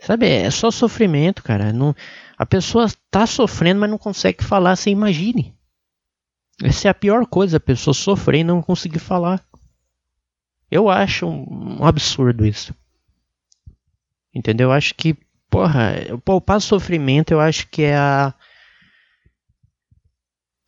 Sabe, 0.00 0.26
é 0.26 0.50
só 0.50 0.70
sofrimento, 0.70 1.42
cara. 1.42 1.74
Não, 1.74 1.94
a 2.38 2.46
pessoa 2.46 2.86
tá 3.10 3.26
sofrendo, 3.26 3.80
mas 3.80 3.90
não 3.90 3.98
consegue 3.98 4.42
falar, 4.42 4.76
você 4.76 4.88
imagine. 4.88 5.54
Essa 6.62 6.88
é 6.88 6.90
a 6.90 6.94
pior 6.94 7.26
coisa, 7.26 7.58
a 7.58 7.60
pessoa 7.60 7.92
sofrer 7.92 8.40
e 8.40 8.44
não 8.44 8.62
conseguir 8.62 8.98
falar. 8.98 9.44
Eu 10.70 10.88
acho 10.88 11.26
um, 11.26 11.80
um 11.80 11.84
absurdo 11.84 12.46
isso. 12.46 12.74
Entendeu? 14.34 14.68
Eu 14.68 14.72
acho 14.72 14.94
que 14.94 15.14
Porra, 15.50 15.94
poupar 16.24 16.60
sofrimento 16.60 17.30
eu 17.30 17.40
acho 17.40 17.68
que 17.68 17.82
é 17.82 17.96
a. 17.96 18.34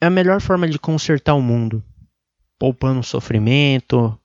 É 0.01 0.07
a 0.07 0.11
melhor 0.11 0.41
forma 0.41 0.69
de 0.69 0.79
consertar 0.79 1.35
o 1.35 1.43
mundo. 1.43 1.85
Poupando 2.59 3.03
sofrimento. 3.03 4.19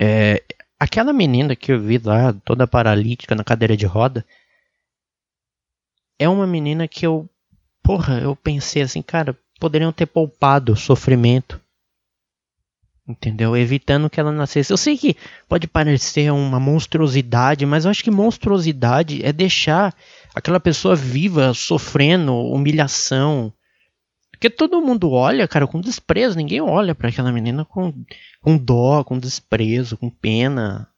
É, 0.00 0.42
aquela 0.78 1.12
menina 1.12 1.56
que 1.56 1.72
eu 1.72 1.80
vi 1.80 1.98
lá, 1.98 2.32
toda 2.44 2.66
paralítica 2.66 3.34
na 3.34 3.44
cadeira 3.44 3.76
de 3.76 3.86
roda. 3.86 4.24
É 6.18 6.28
uma 6.28 6.46
menina 6.46 6.86
que 6.86 7.06
eu. 7.06 7.28
Porra, 7.82 8.20
eu 8.20 8.36
pensei 8.36 8.82
assim, 8.82 9.02
cara, 9.02 9.36
poderiam 9.58 9.92
ter 9.92 10.06
poupado 10.06 10.76
sofrimento 10.76 11.60
entendeu? 13.10 13.56
Evitando 13.56 14.10
que 14.10 14.18
ela 14.18 14.32
nascesse. 14.32 14.72
Eu 14.72 14.76
sei 14.76 14.96
que 14.96 15.16
pode 15.48 15.66
parecer 15.66 16.32
uma 16.32 16.60
monstruosidade, 16.60 17.66
mas 17.66 17.84
eu 17.84 17.90
acho 17.90 18.02
que 18.04 18.10
monstruosidade 18.10 19.24
é 19.24 19.32
deixar 19.32 19.94
aquela 20.34 20.60
pessoa 20.60 20.94
viva, 20.94 21.52
sofrendo 21.54 22.34
humilhação. 22.34 23.52
Porque 24.30 24.48
todo 24.48 24.80
mundo 24.80 25.10
olha, 25.10 25.46
cara, 25.46 25.66
com 25.66 25.80
desprezo. 25.80 26.36
Ninguém 26.36 26.60
olha 26.60 26.94
para 26.94 27.10
aquela 27.10 27.30
menina 27.30 27.64
com, 27.64 27.92
com 28.40 28.56
dó, 28.56 29.04
com 29.04 29.18
desprezo, 29.18 29.98
com 29.98 30.08
pena. 30.08 30.88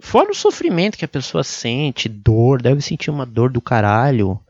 Fora 0.00 0.30
o 0.30 0.34
sofrimento 0.34 0.96
que 0.96 1.04
a 1.04 1.08
pessoa 1.08 1.44
sente, 1.44 2.08
dor, 2.08 2.62
deve 2.62 2.80
sentir 2.80 3.10
uma 3.10 3.26
dor 3.26 3.50
do 3.50 3.60
caralho. 3.60 4.40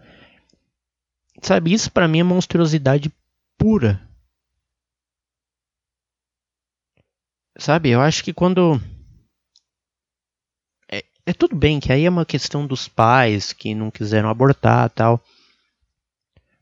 Sabe, 1.43 1.73
isso 1.73 1.91
para 1.91 2.09
mim 2.09 2.21
é 2.21 2.25
monstruosidade 2.25 3.13
pura. 3.59 4.06
Sabe, 7.59 7.91
eu 7.91 8.01
acho 8.01 8.23
que 8.23 8.33
quando. 8.33 8.81
É, 10.91 11.05
é, 11.25 11.33
tudo 11.33 11.57
bem 11.57 11.81
que 11.81 11.93
aí 11.93 12.05
é 12.05 12.11
uma 12.11 12.27
questão 12.27 12.67
dos 12.67 12.87
pais 12.87 13.53
que 13.53 13.75
não 13.75 13.91
quiseram 13.91 14.29
abortar 14.29 14.91
tal. 14.91 15.23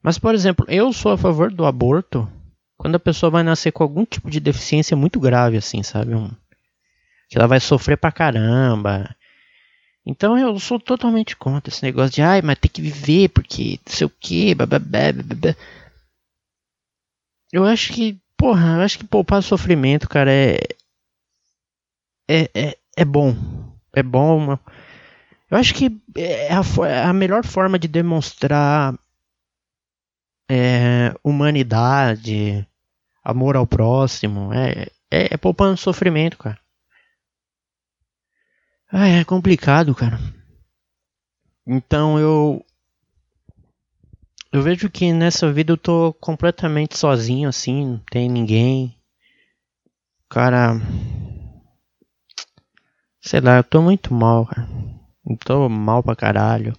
Mas, 0.02 0.18
por 0.18 0.34
exemplo, 0.34 0.66
eu 0.68 0.92
sou 0.92 1.12
a 1.12 1.18
favor 1.18 1.50
do 1.50 1.64
aborto 1.64 2.30
quando 2.76 2.96
a 2.96 3.00
pessoa 3.00 3.30
vai 3.30 3.42
nascer 3.42 3.72
com 3.72 3.82
algum 3.82 4.04
tipo 4.04 4.30
de 4.30 4.38
deficiência 4.38 4.96
muito 4.96 5.18
grave, 5.18 5.56
assim, 5.56 5.82
sabe? 5.82 6.14
Um, 6.14 6.28
que 7.28 7.38
ela 7.38 7.48
vai 7.48 7.58
sofrer 7.58 7.96
pra 7.96 8.12
caramba. 8.12 9.16
Então 10.06 10.38
eu 10.38 10.58
sou 10.58 10.78
totalmente 10.78 11.34
contra 11.34 11.72
esse 11.72 11.82
negócio 11.82 12.14
de, 12.14 12.22
ai, 12.22 12.42
mas 12.42 12.58
tem 12.58 12.70
que 12.70 12.82
viver 12.82 13.30
porque 13.30 13.80
não 13.86 13.92
sei 13.92 14.06
o 14.06 14.10
que, 14.10 14.54
Eu 17.50 17.64
acho 17.64 17.92
que, 17.92 18.18
porra, 18.36 18.76
eu 18.76 18.80
acho 18.82 18.98
que 18.98 19.04
poupar 19.04 19.42
sofrimento, 19.42 20.08
cara, 20.08 20.30
é, 20.30 20.58
é, 22.28 22.50
é, 22.54 22.78
é 22.97 23.04
bom. 23.04 23.35
É 23.93 24.02
bom. 24.02 24.59
Eu 25.50 25.59
acho 25.59 25.75
que 25.75 26.00
é 26.16 26.52
a, 26.52 27.09
a 27.09 27.12
melhor 27.12 27.45
forma 27.45 27.78
de 27.78 27.87
demonstrar 27.87 28.99
é, 30.50 31.14
humanidade, 31.23 32.66
amor 33.23 33.57
ao 33.57 33.66
próximo. 33.66 34.52
É, 34.52 34.88
é, 35.11 35.35
é 35.35 35.37
poupando 35.37 35.76
sofrimento, 35.76 36.37
cara. 36.37 36.59
Ah, 38.90 39.09
é 39.09 39.25
complicado, 39.25 39.95
cara. 39.95 40.19
Então 41.66 42.19
eu. 42.19 42.64
Eu 44.52 44.62
vejo 44.62 44.88
que 44.88 45.12
nessa 45.12 45.52
vida 45.52 45.73
eu 45.73 45.76
tô 45.76 46.12
completamente 46.14 46.97
sozinho, 46.97 47.49
assim, 47.49 47.85
não 47.85 47.99
tem 48.11 48.28
ninguém. 48.28 48.97
Cara. 50.28 50.75
Sei 53.26 53.40
lá, 53.40 53.57
eu 53.57 53.64
tô 53.64 53.81
muito 53.81 54.12
mal, 54.12 54.45
cara. 54.45 54.69
Eu 55.26 55.37
tô 55.38 55.66
mal 55.66 56.02
pra 56.02 56.14
caralho. 56.14 56.76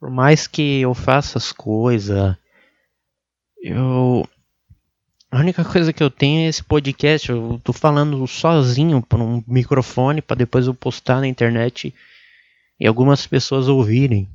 Por 0.00 0.10
mais 0.10 0.48
que 0.48 0.80
eu 0.80 0.92
faça 0.92 1.38
as 1.38 1.52
coisas, 1.52 2.36
eu. 3.62 4.28
A 5.30 5.38
única 5.38 5.64
coisa 5.64 5.92
que 5.92 6.02
eu 6.02 6.10
tenho 6.10 6.44
é 6.44 6.48
esse 6.48 6.64
podcast. 6.64 7.30
Eu 7.30 7.60
tô 7.62 7.72
falando 7.72 8.26
sozinho 8.26 9.00
por 9.00 9.20
um 9.20 9.40
microfone 9.46 10.20
para 10.20 10.38
depois 10.38 10.66
eu 10.66 10.74
postar 10.74 11.20
na 11.20 11.28
internet 11.28 11.94
e 12.80 12.88
algumas 12.88 13.24
pessoas 13.24 13.68
ouvirem. 13.68 14.28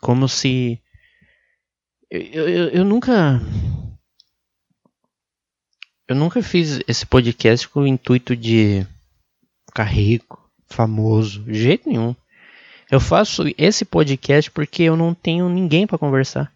Como 0.00 0.28
se. 0.28 0.82
Eu, 2.10 2.48
eu, 2.48 2.68
eu 2.70 2.84
nunca 2.84 3.40
Eu 6.06 6.14
nunca 6.14 6.42
fiz 6.42 6.80
esse 6.86 7.06
podcast 7.06 7.68
com 7.68 7.80
o 7.80 7.86
intuito 7.86 8.36
de 8.36 8.86
ficar 9.66 9.84
rico, 9.84 10.50
famoso, 10.66 11.42
de 11.44 11.54
jeito 11.54 11.88
nenhum. 11.88 12.14
Eu 12.90 13.00
faço 13.00 13.44
esse 13.56 13.84
podcast 13.84 14.50
porque 14.50 14.82
eu 14.82 14.96
não 14.96 15.14
tenho 15.14 15.48
ninguém 15.48 15.86
para 15.86 15.98
conversar. 15.98 16.52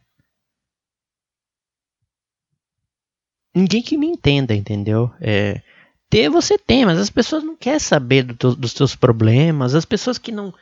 Ninguém 3.54 3.82
que 3.82 3.96
me 3.96 4.06
entenda, 4.06 4.54
entendeu? 4.54 5.10
É, 5.20 5.62
ter 6.10 6.28
você 6.28 6.58
tem, 6.58 6.84
mas 6.84 6.98
as 6.98 7.10
pessoas 7.10 7.42
não 7.42 7.56
querem 7.56 7.78
saber 7.78 8.22
do, 8.22 8.54
dos 8.54 8.72
seus 8.72 8.94
problemas. 8.94 9.74
As 9.74 9.84
pessoas 9.84 10.18
que 10.18 10.30
não 10.30 10.54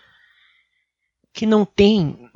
que 1.33 1.45
não 1.45 1.67
têm 1.67 2.31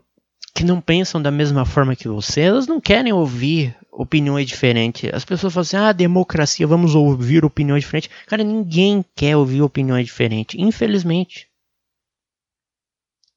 que 0.54 0.64
não 0.64 0.80
pensam 0.80 1.20
da 1.22 1.30
mesma 1.30 1.64
forma 1.64 1.96
que 1.96 2.08
você, 2.08 2.42
elas 2.42 2.66
não 2.66 2.80
querem 2.80 3.12
ouvir 3.12 3.76
opiniões 3.92 4.48
diferentes. 4.48 5.10
As 5.12 5.24
pessoas 5.24 5.52
falam 5.52 5.62
assim: 5.62 5.76
ah, 5.76 5.92
democracia, 5.92 6.66
vamos 6.66 6.94
ouvir 6.94 7.44
opiniões 7.44 7.82
diferentes. 7.82 8.10
Cara, 8.26 8.42
ninguém 8.42 9.04
quer 9.14 9.36
ouvir 9.36 9.62
opiniões 9.62 10.06
diferentes, 10.06 10.58
infelizmente. 10.58 11.48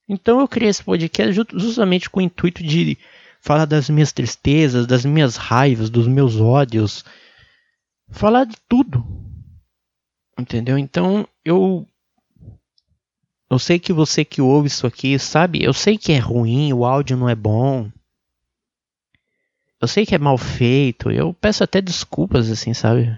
Então 0.08 0.40
eu 0.40 0.48
criei 0.48 0.70
esse 0.70 0.84
podcast 0.84 1.34
justamente 1.54 2.10
com 2.10 2.20
o 2.20 2.24
intuito 2.24 2.62
de 2.64 2.98
falar 3.40 3.66
das 3.66 3.90
minhas 3.90 4.12
tristezas, 4.12 4.86
das 4.86 5.06
minhas 5.06 5.36
raivas, 5.36 5.90
dos 5.90 6.08
meus 6.08 6.40
ódios, 6.40 7.04
falar 8.10 8.46
de 8.46 8.56
tudo. 8.68 9.04
Entendeu? 10.38 10.78
Então 10.78 11.28
eu 11.46 11.88
eu 13.54 13.60
sei 13.60 13.78
que 13.78 13.94
você 13.94 14.26
que 14.26 14.42
ouve 14.42 14.68
isso 14.68 14.88
aqui, 14.88 15.20
sabe? 15.20 15.64
Eu 15.64 15.74
sei 15.74 15.96
que 15.96 16.12
é 16.12 16.18
ruim, 16.18 16.74
o 16.74 16.84
áudio 16.84 17.16
não 17.16 17.30
é 17.30 17.36
bom. 17.36 17.88
Eu 19.80 19.88
sei 19.88 20.08
que 20.08 20.16
é 20.16 20.18
mal 20.18 20.40
feito. 20.40 21.12
Eu 21.12 21.36
peço 21.36 21.64
até 21.64 21.80
desculpas, 21.80 22.50
assim, 22.50 22.74
sabe? 22.74 23.16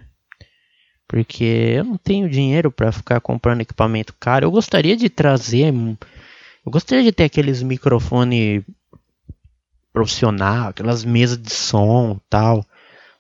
Porque 1.08 1.46
eu 1.78 1.86
não 1.86 1.96
tenho 1.96 2.30
dinheiro 2.30 2.70
para 2.70 2.92
ficar 2.92 3.22
comprando 3.22 3.62
equipamento 3.62 4.14
caro. 4.20 4.46
Eu 4.46 4.52
gostaria 4.52 4.98
de 4.98 5.08
trazer. 5.08 5.74
Eu 5.74 6.72
gostaria 6.72 7.04
de 7.06 7.14
ter 7.14 7.24
aqueles 7.24 7.64
microfone 7.64 8.66
profissional, 9.94 10.68
aquelas 10.68 11.06
mesas 11.06 11.42
de 11.42 11.54
som 11.54 12.20
tal. 12.30 12.66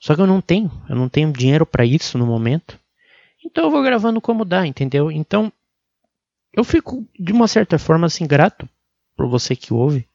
Só 0.01 0.15
que 0.15 0.22
eu 0.22 0.27
não 0.27 0.41
tenho. 0.41 0.69
Eu 0.89 0.98
não 0.98 1.07
tenho 1.07 1.31
dinheiro 1.31 1.65
para 1.65 1.86
isso 1.86 2.17
no 2.17 2.25
momento. 2.25 2.77
Então 3.45 3.63
eu 3.63 3.72
vou 3.72 3.81
gravando 3.81 4.19
como 4.19 4.43
dá, 4.43 4.67
entendeu? 4.67 5.10
Então 5.10 5.50
eu 6.56 6.64
fico 6.64 7.06
de 7.20 7.34
uma 7.34 7.48
certa 7.48 7.78
forma 7.78 8.08
assim 8.08 8.26
grato 8.26 8.68
por 9.16 9.28
você 9.28 9.56
que 9.56 9.74
ouve. 9.74 10.08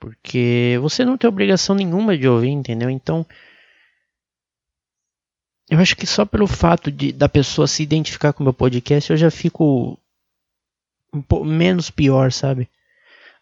Porque 0.00 0.78
você 0.80 1.04
não 1.04 1.18
tem 1.18 1.28
obrigação 1.28 1.74
nenhuma 1.74 2.16
de 2.16 2.26
ouvir, 2.26 2.48
entendeu? 2.48 2.88
Então 2.88 3.26
eu 5.68 5.78
acho 5.78 5.96
que 5.96 6.06
só 6.06 6.24
pelo 6.24 6.46
fato 6.46 6.90
de 6.90 7.12
da 7.12 7.28
pessoa 7.28 7.66
se 7.66 7.82
identificar 7.82 8.32
com 8.32 8.42
o 8.42 8.44
meu 8.44 8.54
podcast, 8.54 9.10
eu 9.10 9.16
já 9.16 9.30
fico 9.30 9.98
um 11.12 11.22
pouco 11.22 11.44
menos 11.44 11.90
pior, 11.90 12.32
sabe? 12.32 12.68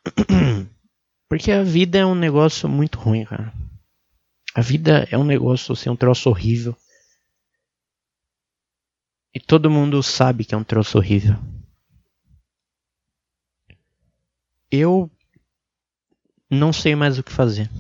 Porque 1.28 1.50
a 1.50 1.62
vida 1.62 1.99
é 1.99 2.07
um 2.07 2.14
negócio 2.14 2.69
muito 2.69 2.99
ruim, 2.99 3.25
cara. 3.25 3.52
A 4.54 4.61
vida 4.61 5.09
é 5.11 5.16
um 5.16 5.25
negócio 5.25 5.73
assim, 5.73 5.88
um 5.88 5.97
troço 5.97 6.28
horrível. 6.28 6.76
E 9.35 9.40
todo 9.40 9.71
mundo 9.71 10.02
sabe 10.02 10.45
que 10.45 10.54
é 10.54 10.59
um 10.59 10.64
troço 10.64 10.99
horrível. 10.99 11.37
Eu 14.72 15.10
não 16.50 16.72
sei 16.72 16.96
mais 16.96 17.18
o 17.18 17.22
que 17.22 17.30
fazer. 17.30 17.70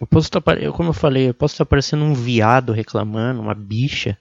Eu 0.00 0.06
posso 0.06 0.28
estar, 0.28 0.42
como 0.72 0.88
eu 0.88 0.94
falei, 0.94 1.28
eu 1.28 1.34
posso 1.34 1.54
estar 1.54 1.66
parecendo 1.66 2.04
um 2.04 2.14
viado 2.14 2.72
reclamando, 2.72 3.42
uma 3.42 3.54
bicha, 3.54 4.16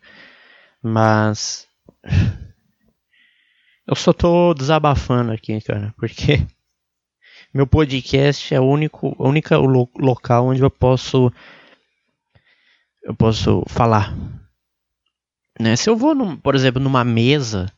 mas 0.83 1.67
eu 3.87 3.95
só 3.95 4.11
tô 4.11 4.53
desabafando 4.53 5.31
aqui, 5.31 5.61
cara, 5.61 5.93
porque 5.97 6.45
meu 7.53 7.65
podcast 7.65 8.53
é 8.53 8.59
o 8.59 8.65
único, 8.65 9.15
única 9.17 9.55
local 9.57 10.47
onde 10.47 10.61
eu 10.61 10.69
posso 10.69 11.31
eu 13.03 13.15
posso 13.15 13.63
falar 13.69 14.13
né? 15.59 15.75
Se 15.75 15.89
eu 15.89 15.95
vou, 15.95 16.13
num, 16.13 16.37
por 16.37 16.55
exemplo, 16.55 16.81
numa 16.81 17.03
mesa, 17.03 17.71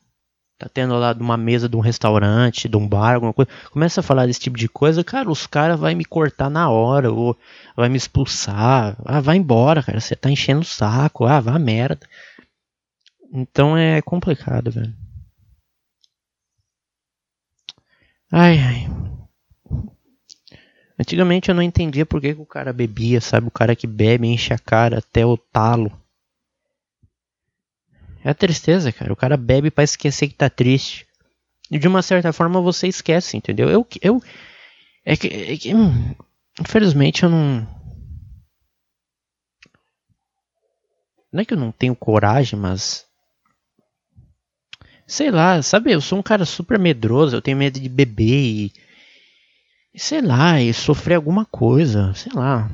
tá 0.59 0.67
tendo 0.67 0.93
lá 0.95 1.15
uma 1.17 1.37
mesa 1.37 1.69
de 1.69 1.77
um 1.77 1.79
restaurante, 1.79 2.67
de 2.67 2.75
um 2.75 2.85
bar, 2.85 3.15
alguma 3.15 3.31
coisa, 3.31 3.49
começa 3.71 4.01
a 4.01 4.03
falar 4.03 4.25
desse 4.25 4.41
tipo 4.41 4.57
de 4.57 4.67
coisa, 4.67 5.05
cara, 5.05 5.31
os 5.31 5.47
caras 5.47 5.79
vai 5.79 5.95
me 5.95 6.03
cortar 6.03 6.49
na 6.49 6.69
hora, 6.69 7.11
ou 7.11 7.35
vai 7.77 7.87
me 7.87 7.97
expulsar. 7.97 8.97
Ah, 9.05 9.21
vai 9.21 9.37
embora, 9.37 9.81
cara, 9.81 10.01
você 10.01 10.17
tá 10.17 10.29
enchendo 10.29 10.61
o 10.61 10.65
saco, 10.65 11.25
ah, 11.25 11.39
vá 11.39 11.57
merda. 11.57 12.05
Então 13.31 13.77
é 13.77 14.01
complicado, 14.01 14.69
velho. 14.69 14.93
Ai, 18.31 18.59
ai. 18.59 18.87
Antigamente 20.99 21.47
eu 21.47 21.55
não 21.55 21.63
entendia 21.63 22.05
por 22.05 22.19
que, 22.19 22.35
que 22.35 22.41
o 22.41 22.45
cara 22.45 22.73
bebia, 22.73 23.21
sabe? 23.21 23.47
O 23.47 23.51
cara 23.51 23.77
que 23.77 23.87
bebe 23.87 24.27
enche 24.27 24.53
a 24.53 24.59
cara 24.59 24.97
até 24.97 25.25
o 25.25 25.37
talo. 25.37 25.89
É 28.23 28.29
a 28.29 28.33
tristeza, 28.33 28.91
cara. 28.91 29.13
O 29.13 29.15
cara 29.15 29.37
bebe 29.37 29.71
para 29.71 29.83
esquecer 29.83 30.27
que 30.27 30.35
tá 30.35 30.49
triste. 30.49 31.07
E 31.71 31.77
de 31.77 31.87
uma 31.87 32.01
certa 32.01 32.33
forma 32.33 32.61
você 32.61 32.87
esquece, 32.87 33.37
entendeu? 33.37 33.69
Eu. 33.69 33.87
eu 34.01 34.21
é 35.05 35.15
que. 35.15 35.27
É 35.27 35.57
que 35.57 35.73
hum, 35.73 36.15
infelizmente 36.59 37.23
eu 37.23 37.29
não. 37.29 37.67
Não 41.31 41.41
é 41.41 41.45
que 41.45 41.53
eu 41.53 41.57
não 41.57 41.71
tenho 41.71 41.95
coragem, 41.95 42.59
mas. 42.59 43.05
Sei 45.05 45.31
lá, 45.31 45.61
sabe? 45.61 45.91
Eu 45.91 46.01
sou 46.01 46.19
um 46.19 46.23
cara 46.23 46.45
super 46.45 46.77
medroso. 46.77 47.35
Eu 47.35 47.41
tenho 47.41 47.57
medo 47.57 47.79
de 47.79 47.89
beber 47.89 48.43
e. 48.43 48.73
Sei 49.95 50.21
lá, 50.21 50.61
e 50.61 50.73
sofrer 50.73 51.15
alguma 51.15 51.45
coisa. 51.45 52.13
Sei 52.13 52.31
lá. 52.33 52.69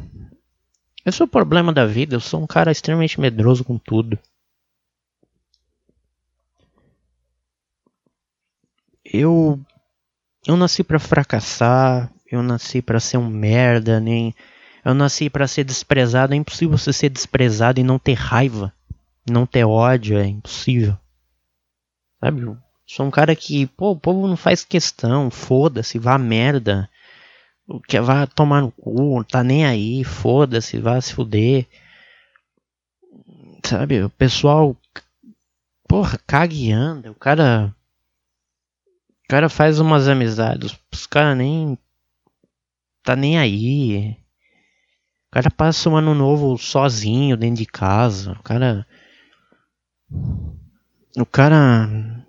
Esse 1.06 1.22
é 1.22 1.26
o 1.26 1.28
problema 1.28 1.72
da 1.72 1.86
vida. 1.86 2.16
Eu 2.16 2.20
sou 2.20 2.42
um 2.42 2.48
cara 2.48 2.72
extremamente 2.72 3.20
medroso 3.20 3.64
com 3.64 3.78
tudo. 3.78 4.18
Eu 9.16 9.60
eu 10.48 10.56
nasci 10.56 10.84
para 10.84 11.00
fracassar, 11.00 12.12
eu 12.32 12.44
nasci 12.44 12.82
para 12.82 13.00
ser 13.00 13.18
um 13.18 13.28
merda, 13.28 14.00
nem 14.00 14.34
eu 14.84 14.94
nasci 14.94 15.30
para 15.30 15.48
ser 15.48 15.64
desprezado. 15.64 16.34
É 16.34 16.38
impossível 16.38 16.78
você 16.78 16.94
ser 16.94 17.10
desprezado 17.10 17.80
e 17.80 17.84
não 17.84 17.98
ter 17.98 18.14
raiva, 18.14 18.72
não 19.28 19.46
ter 19.46 19.66
ódio, 19.66 20.18
é 20.18 20.28
impossível. 20.28 20.98
Sabe? 22.20 22.42
Eu 22.42 22.58
sou 22.86 23.08
um 23.08 23.12
cara 23.12 23.36
que, 23.36 23.66
pô, 23.66 23.92
o 23.92 24.00
povo 24.00 24.28
não 24.28 24.38
faz 24.38 24.64
questão, 24.64 25.32
foda-se, 25.32 25.98
vá 25.98 26.18
merda. 26.18 26.90
Que 27.88 28.00
vá 28.00 28.28
tomar 28.28 28.62
no 28.62 28.72
cu, 28.72 29.24
tá 29.24 29.44
nem 29.44 29.66
aí, 29.66 30.04
foda-se, 30.04 30.78
vá 30.78 31.02
se 31.02 31.14
fuder. 31.16 31.66
Sabe? 33.66 34.04
O 34.04 34.10
pessoal, 34.12 34.78
porra, 35.88 36.20
caga 36.28 36.54
e 36.54 36.72
anda. 36.72 37.10
O 37.10 37.16
cara 37.16 37.76
o 39.26 39.28
cara 39.28 39.50
faz 39.50 39.80
umas 39.80 40.08
amizades, 40.08 40.78
os 40.94 41.08
caras 41.08 41.36
nem. 41.36 41.78
tá 43.04 43.16
nem 43.16 43.40
aí. 43.40 44.12
O 45.28 45.32
cara 45.32 45.50
passa 45.50 45.90
um 45.90 45.98
ano 45.98 46.14
novo 46.14 46.58
sozinho 46.58 47.36
dentro 47.36 47.58
de 47.58 47.66
casa. 47.66 48.34
O 48.34 48.44
cara. 48.44 48.88
O 51.18 51.26
cara. 51.26 52.24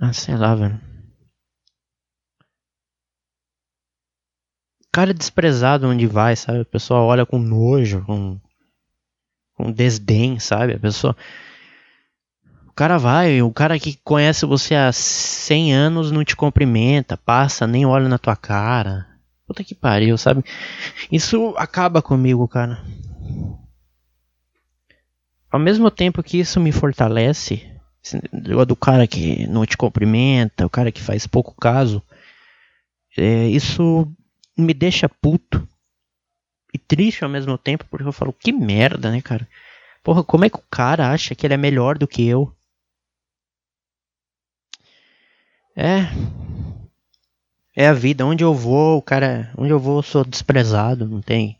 Ah, 0.00 0.12
sei 0.12 0.36
lá, 0.36 0.56
velho. 0.56 0.80
O 4.86 4.90
cara 4.92 5.10
é 5.10 5.14
desprezado 5.14 5.86
onde 5.86 6.06
vai, 6.08 6.34
sabe? 6.34 6.60
A 6.60 6.64
pessoa 6.64 7.00
olha 7.00 7.24
com 7.24 7.38
nojo, 7.38 8.04
com, 8.04 8.40
com 9.54 9.70
desdém, 9.70 10.40
sabe? 10.40 10.74
A 10.74 10.80
pessoa 10.80 11.16
cara 12.72 12.98
vai, 12.98 13.42
o 13.42 13.52
cara 13.52 13.78
que 13.78 13.98
conhece 14.04 14.46
você 14.46 14.74
há 14.74 14.92
100 14.92 15.74
anos 15.74 16.10
não 16.10 16.24
te 16.24 16.36
cumprimenta, 16.36 17.16
passa, 17.16 17.66
nem 17.66 17.84
olha 17.84 18.08
na 18.08 18.18
tua 18.18 18.36
cara. 18.36 19.06
Puta 19.46 19.64
que 19.64 19.74
pariu, 19.74 20.16
sabe? 20.16 20.44
Isso 21.10 21.54
acaba 21.56 22.00
comigo, 22.00 22.46
cara. 22.46 22.82
Ao 25.50 25.58
mesmo 25.58 25.90
tempo 25.90 26.22
que 26.22 26.38
isso 26.38 26.60
me 26.60 26.70
fortalece, 26.70 27.68
do 28.66 28.76
cara 28.76 29.06
que 29.06 29.46
não 29.48 29.66
te 29.66 29.76
cumprimenta, 29.76 30.64
o 30.64 30.70
cara 30.70 30.92
que 30.92 31.00
faz 31.00 31.26
pouco 31.26 31.54
caso, 31.60 32.02
é, 33.18 33.48
isso 33.48 34.06
me 34.56 34.72
deixa 34.72 35.08
puto 35.08 35.66
e 36.72 36.78
triste 36.78 37.24
ao 37.24 37.30
mesmo 37.30 37.58
tempo, 37.58 37.84
porque 37.90 38.06
eu 38.06 38.12
falo, 38.12 38.32
que 38.32 38.52
merda, 38.52 39.10
né, 39.10 39.20
cara? 39.20 39.46
Porra, 40.02 40.22
como 40.22 40.44
é 40.44 40.50
que 40.50 40.56
o 40.56 40.64
cara 40.70 41.10
acha 41.10 41.34
que 41.34 41.46
ele 41.46 41.54
é 41.54 41.58
melhor 41.58 41.98
do 41.98 42.06
que 42.06 42.26
eu? 42.26 42.54
É. 45.76 46.00
É 47.76 47.88
a 47.88 47.92
vida. 47.92 48.26
Onde 48.26 48.44
eu 48.44 48.54
vou, 48.54 48.98
o 48.98 49.02
cara. 49.02 49.52
Onde 49.56 49.70
eu 49.70 49.78
vou, 49.78 49.98
eu 49.98 50.02
sou 50.02 50.24
desprezado. 50.24 51.06
Não 51.06 51.20
tem. 51.20 51.58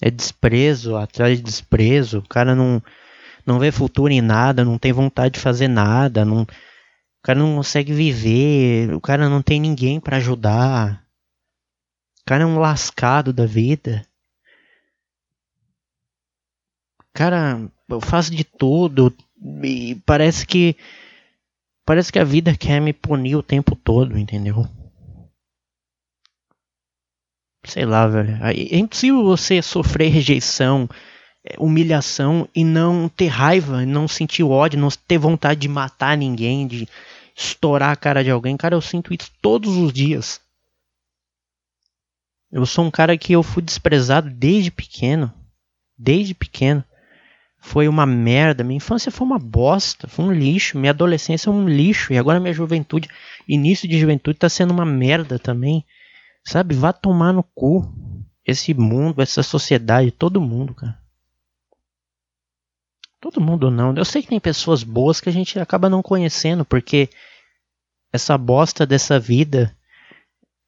É 0.00 0.10
desprezo 0.10 0.96
atrás 0.96 1.38
de 1.38 1.44
desprezo. 1.44 2.18
O 2.18 2.28
cara 2.28 2.54
não, 2.54 2.82
não 3.44 3.58
vê 3.58 3.72
futuro 3.72 4.12
em 4.12 4.20
nada, 4.20 4.64
não 4.64 4.78
tem 4.78 4.92
vontade 4.92 5.34
de 5.34 5.40
fazer 5.40 5.68
nada, 5.68 6.24
não, 6.24 6.42
o 6.42 7.22
cara 7.22 7.38
não 7.38 7.56
consegue 7.56 7.92
viver, 7.92 8.94
o 8.94 9.00
cara 9.00 9.28
não 9.28 9.42
tem 9.42 9.58
ninguém 9.58 9.98
para 9.98 10.18
ajudar. 10.18 11.04
O 12.20 12.24
cara 12.26 12.44
é 12.44 12.46
um 12.46 12.58
lascado 12.58 13.32
da 13.32 13.46
vida. 13.46 14.06
Cara, 17.12 17.68
eu 17.88 18.00
faço 18.00 18.30
de 18.30 18.44
tudo 18.44 19.12
e 19.62 19.94
parece 20.06 20.46
que 20.46 20.76
parece 21.84 22.12
que 22.12 22.18
a 22.18 22.24
vida 22.24 22.56
quer 22.56 22.80
me 22.80 22.92
punir 22.92 23.36
o 23.36 23.42
tempo 23.42 23.74
todo, 23.76 24.18
entendeu? 24.18 24.66
Sei 27.64 27.84
lá, 27.84 28.06
velho. 28.06 28.38
É 28.42 28.76
impossível 28.76 29.22
você 29.22 29.60
sofrer 29.62 30.08
rejeição, 30.08 30.88
é, 31.44 31.54
humilhação 31.58 32.48
e 32.54 32.64
não 32.64 33.08
ter 33.08 33.28
raiva, 33.28 33.84
não 33.84 34.08
sentir 34.08 34.42
ódio, 34.42 34.78
não 34.78 34.88
ter 34.88 35.18
vontade 35.18 35.60
de 35.60 35.68
matar 35.68 36.16
ninguém, 36.16 36.66
de 36.66 36.88
estourar 37.36 37.92
a 37.92 37.96
cara 37.96 38.24
de 38.24 38.30
alguém. 38.30 38.56
Cara, 38.56 38.74
eu 38.74 38.80
sinto 38.80 39.14
isso 39.14 39.30
todos 39.40 39.76
os 39.76 39.92
dias. 39.92 40.40
Eu 42.50 42.64
sou 42.64 42.84
um 42.84 42.90
cara 42.90 43.16
que 43.18 43.32
eu 43.32 43.42
fui 43.42 43.62
desprezado 43.62 44.30
desde 44.30 44.70
pequeno. 44.70 45.32
Desde 45.96 46.34
pequeno 46.34 46.82
foi 47.58 47.88
uma 47.88 48.06
merda, 48.06 48.62
minha 48.62 48.76
infância 48.76 49.10
foi 49.10 49.26
uma 49.26 49.38
bosta, 49.38 50.06
foi 50.06 50.24
um 50.24 50.32
lixo, 50.32 50.78
minha 50.78 50.90
adolescência 50.90 51.50
é 51.50 51.52
um 51.52 51.68
lixo, 51.68 52.12
e 52.12 52.18
agora 52.18 52.40
minha 52.40 52.54
juventude, 52.54 53.08
início 53.48 53.88
de 53.88 53.98
juventude 53.98 54.38
tá 54.38 54.48
sendo 54.48 54.72
uma 54.72 54.86
merda 54.86 55.38
também. 55.38 55.84
Sabe, 56.44 56.74
vá 56.74 56.92
tomar 56.92 57.32
no 57.32 57.42
cu 57.42 57.92
esse 58.46 58.72
mundo, 58.72 59.20
essa 59.20 59.42
sociedade, 59.42 60.10
todo 60.10 60.40
mundo, 60.40 60.74
cara. 60.74 60.98
Todo 63.20 63.40
mundo 63.40 63.70
não. 63.70 63.94
Eu 63.94 64.04
sei 64.04 64.22
que 64.22 64.28
tem 64.28 64.40
pessoas 64.40 64.84
boas 64.84 65.20
que 65.20 65.28
a 65.28 65.32
gente 65.32 65.58
acaba 65.58 65.90
não 65.90 66.00
conhecendo, 66.00 66.64
porque 66.64 67.10
essa 68.12 68.38
bosta 68.38 68.86
dessa 68.86 69.18
vida, 69.18 69.76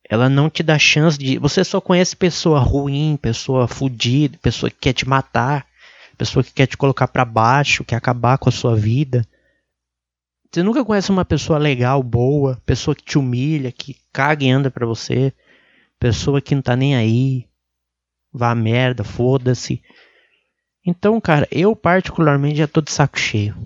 ela 0.05 0.29
não 0.29 0.51
te 0.51 0.63
dá 0.63 0.77
chance 0.77 1.17
de. 1.17 1.39
Você 1.39 1.63
só 1.63 1.81
conhece 1.81 2.17
pessoa 2.17 2.59
ruim, 2.59 3.17
pessoa 3.17 3.69
fudida, 3.69 4.37
pessoa 4.43 4.69
que 4.69 4.77
quer 4.79 4.93
te 4.93 5.09
matar 5.09 5.70
pessoa 6.21 6.45
que 6.45 6.53
quer 6.53 6.67
te 6.67 6.77
colocar 6.77 7.09
para 7.09 7.25
baixo, 7.25 7.83
quer 7.83 7.97
acabar 7.97 8.37
com 8.37 8.51
a 8.51 8.53
sua 8.53 8.77
vida. 8.77 9.27
Você 10.53 10.63
nunca 10.63 10.85
conhece 10.85 11.11
uma 11.11 11.25
pessoa 11.25 11.59
legal, 11.59 12.03
boa, 12.03 12.61
pessoa 12.67 12.95
que 12.95 13.03
te 13.03 13.17
humilha, 13.17 13.73
que 13.73 13.97
caga 14.13 14.45
e 14.45 14.51
anda 14.51 14.71
pra 14.71 14.85
você, 14.85 15.33
pessoa 15.99 16.43
que 16.43 16.55
não 16.55 16.61
tá 16.61 16.77
nem 16.77 16.95
aí, 16.95 17.49
vá 18.31 18.55
merda, 18.55 19.03
foda-se. 19.03 19.83
Então, 20.85 21.19
cara, 21.23 21.49
eu 21.51 21.75
particularmente 21.75 22.59
já 22.59 22.69
tô 22.69 22.83
de 22.83 22.91
saco 22.93 23.19
cheio. 23.19 23.57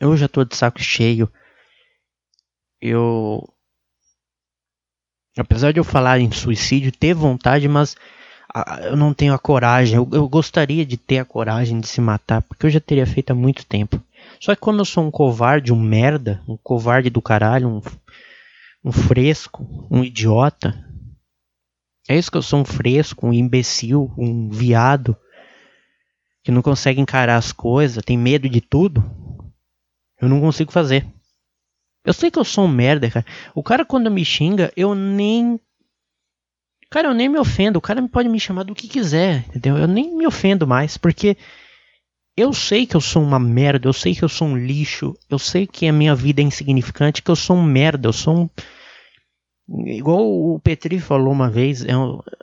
Eu 0.00 0.16
já 0.16 0.26
tô 0.26 0.44
de 0.44 0.56
saco 0.56 0.82
cheio. 0.82 1.30
Eu. 2.80 3.48
Apesar 5.38 5.70
de 5.70 5.78
eu 5.78 5.84
falar 5.84 6.18
em 6.18 6.32
suicídio, 6.32 6.90
ter 6.90 7.14
vontade, 7.14 7.68
mas 7.68 7.94
eu 8.82 8.96
não 8.96 9.14
tenho 9.14 9.34
a 9.34 9.38
coragem. 9.38 9.96
Eu, 9.96 10.08
eu, 10.12 10.28
gostaria 10.28 10.84
de 10.84 10.96
ter 10.96 11.18
a 11.18 11.24
coragem 11.24 11.80
de 11.80 11.86
se 11.86 12.00
matar, 12.00 12.42
porque 12.42 12.66
eu 12.66 12.70
já 12.70 12.80
teria 12.80 13.06
feito 13.06 13.30
há 13.30 13.34
muito 13.34 13.64
tempo. 13.64 14.02
Só 14.40 14.54
que 14.54 14.60
como 14.60 14.80
eu 14.80 14.84
sou 14.84 15.04
um 15.04 15.10
covarde, 15.10 15.72
um 15.72 15.80
merda, 15.80 16.42
um 16.48 16.56
covarde 16.56 17.10
do 17.10 17.22
caralho, 17.22 17.68
um, 17.68 17.82
um 18.84 18.92
fresco, 18.92 19.66
um 19.90 20.02
idiota. 20.02 20.74
É 22.08 22.16
isso 22.16 22.30
que 22.30 22.36
eu 22.36 22.42
sou 22.42 22.60
um 22.60 22.64
fresco, 22.64 23.26
um 23.26 23.32
imbecil, 23.32 24.12
um 24.16 24.48
viado 24.48 25.16
que 26.42 26.50
não 26.50 26.62
consegue 26.62 27.00
encarar 27.00 27.36
as 27.36 27.52
coisas, 27.52 28.02
tem 28.04 28.16
medo 28.16 28.48
de 28.48 28.60
tudo. 28.60 29.04
Eu 30.20 30.28
não 30.28 30.40
consigo 30.40 30.72
fazer. 30.72 31.06
Eu 32.04 32.12
sei 32.12 32.30
que 32.30 32.38
eu 32.38 32.44
sou 32.44 32.64
um 32.64 32.68
merda, 32.68 33.10
cara. 33.10 33.26
O 33.54 33.62
cara 33.62 33.84
quando 33.84 34.10
me 34.10 34.24
xinga, 34.24 34.72
eu 34.74 34.94
nem 34.94 35.60
Cara, 36.90 37.08
eu 37.08 37.14
nem 37.14 37.28
me 37.28 37.38
ofendo. 37.38 37.78
O 37.78 37.82
cara 37.82 38.06
pode 38.08 38.28
me 38.28 38.40
chamar 38.40 38.64
do 38.64 38.74
que 38.74 38.88
quiser, 38.88 39.44
entendeu? 39.48 39.78
Eu 39.78 39.86
nem 39.86 40.14
me 40.14 40.26
ofendo 40.26 40.66
mais, 40.66 40.96
porque 40.98 41.36
eu 42.36 42.52
sei 42.52 42.86
que 42.86 42.96
eu 42.96 43.00
sou 43.00 43.22
uma 43.22 43.38
merda, 43.38 43.88
eu 43.88 43.92
sei 43.92 44.14
que 44.14 44.24
eu 44.24 44.28
sou 44.28 44.48
um 44.48 44.56
lixo, 44.56 45.14
eu 45.28 45.38
sei 45.38 45.66
que 45.66 45.86
a 45.86 45.92
minha 45.92 46.14
vida 46.14 46.40
é 46.40 46.44
insignificante, 46.44 47.22
que 47.22 47.30
eu 47.30 47.36
sou 47.36 47.56
um 47.56 47.62
merda, 47.62 48.08
eu 48.08 48.12
sou 48.12 48.36
um. 48.36 48.48
Igual 49.86 50.26
o 50.26 50.58
Petri 50.58 50.98
falou 50.98 51.32
uma 51.32 51.48
vez, 51.48 51.84
é 51.84 51.92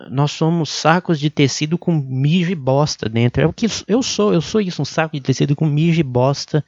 nós 0.09 0.31
somos 0.31 0.69
sacos 0.69 1.19
de 1.19 1.29
tecido 1.29 1.77
com 1.77 1.91
mijo 1.91 2.51
e 2.51 2.55
bosta 2.55 3.09
dentro. 3.09 3.41
É 3.41 3.45
o 3.45 3.51
que 3.51 3.67
eu 3.85 4.01
sou, 4.01 4.33
eu 4.33 4.39
sou 4.39 4.61
isso, 4.61 4.81
um 4.81 4.85
saco 4.85 5.17
de 5.17 5.21
tecido 5.21 5.53
com 5.53 5.65
mijo 5.65 5.99
e 5.99 6.03
bosta. 6.03 6.63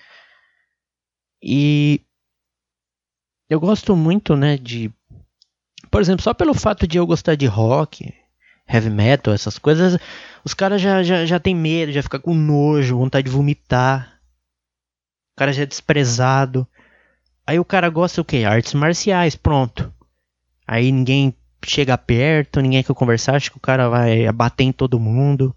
E 1.41 2.01
eu 3.49 3.57
gosto 3.57 3.95
muito, 3.95 4.35
né, 4.35 4.57
de 4.57 4.91
por 5.89 6.01
exemplo, 6.01 6.23
só 6.23 6.33
pelo 6.33 6.53
fato 6.53 6.87
de 6.87 6.97
eu 6.97 7.05
gostar 7.05 7.35
de 7.35 7.45
rock, 7.45 8.13
heavy 8.67 8.89
metal, 8.89 9.33
essas 9.33 9.57
coisas, 9.57 9.97
os 10.43 10.53
caras 10.53 10.81
já, 10.81 11.01
já, 11.03 11.25
já 11.25 11.39
tem 11.39 11.55
medo, 11.55 11.91
já 11.91 12.03
fica 12.03 12.19
com 12.19 12.33
nojo, 12.33 12.97
vontade 12.97 13.25
de 13.25 13.35
vomitar. 13.35 14.19
O 15.33 15.39
cara 15.39 15.51
já 15.51 15.63
é 15.63 15.65
desprezado. 15.65 16.67
Aí 17.45 17.59
o 17.59 17.65
cara 17.65 17.89
gosta 17.89 18.21
o 18.21 18.25
quê? 18.25 18.43
Artes 18.45 18.73
marciais, 18.73 19.35
pronto. 19.35 19.91
Aí 20.67 20.91
ninguém 20.91 21.35
chega 21.65 21.97
perto, 21.97 22.61
ninguém 22.61 22.83
quer 22.83 22.93
conversar, 22.93 23.35
acha 23.35 23.49
que 23.49 23.57
o 23.57 23.61
cara 23.61 23.89
vai 23.89 24.31
bater 24.31 24.65
em 24.65 24.71
todo 24.71 24.99
mundo. 24.99 25.55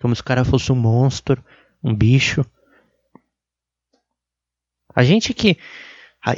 Como 0.00 0.14
se 0.14 0.20
o 0.20 0.24
cara 0.24 0.44
fosse 0.44 0.72
um 0.72 0.76
monstro, 0.76 1.42
um 1.82 1.94
bicho. 1.94 2.44
A 4.94 5.04
gente 5.04 5.32
que 5.32 5.56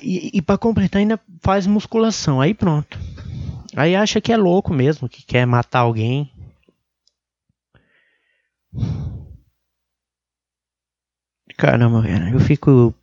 e, 0.03 0.31
e 0.33 0.43
para 0.43 0.57
completar 0.57 1.01
ainda 1.01 1.21
faz 1.41 1.67
musculação, 1.67 2.41
aí 2.41 2.55
pronto. 2.55 2.99
Aí 3.77 3.95
acha 3.95 4.21
que 4.21 4.33
é 4.33 4.37
louco 4.37 4.73
mesmo, 4.73 5.09
que 5.09 5.23
quer 5.23 5.47
matar 5.47 5.81
alguém. 5.81 6.31
Caramba, 11.57 12.03
cara, 12.03 12.31
eu 12.31 12.41
fico. 12.41 12.95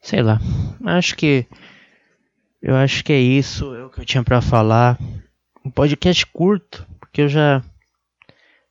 Sei 0.00 0.22
lá. 0.22 0.38
Acho 0.84 1.16
que. 1.16 1.46
Eu 2.60 2.76
acho 2.76 3.04
que 3.04 3.12
é 3.12 3.20
isso. 3.20 3.74
É 3.74 3.84
o 3.84 3.90
que 3.90 4.00
eu 4.00 4.04
tinha 4.04 4.22
para 4.22 4.42
falar. 4.42 4.98
Um 5.64 5.70
podcast 5.70 6.26
curto, 6.26 6.86
porque 7.00 7.22
eu 7.22 7.28
já. 7.28 7.62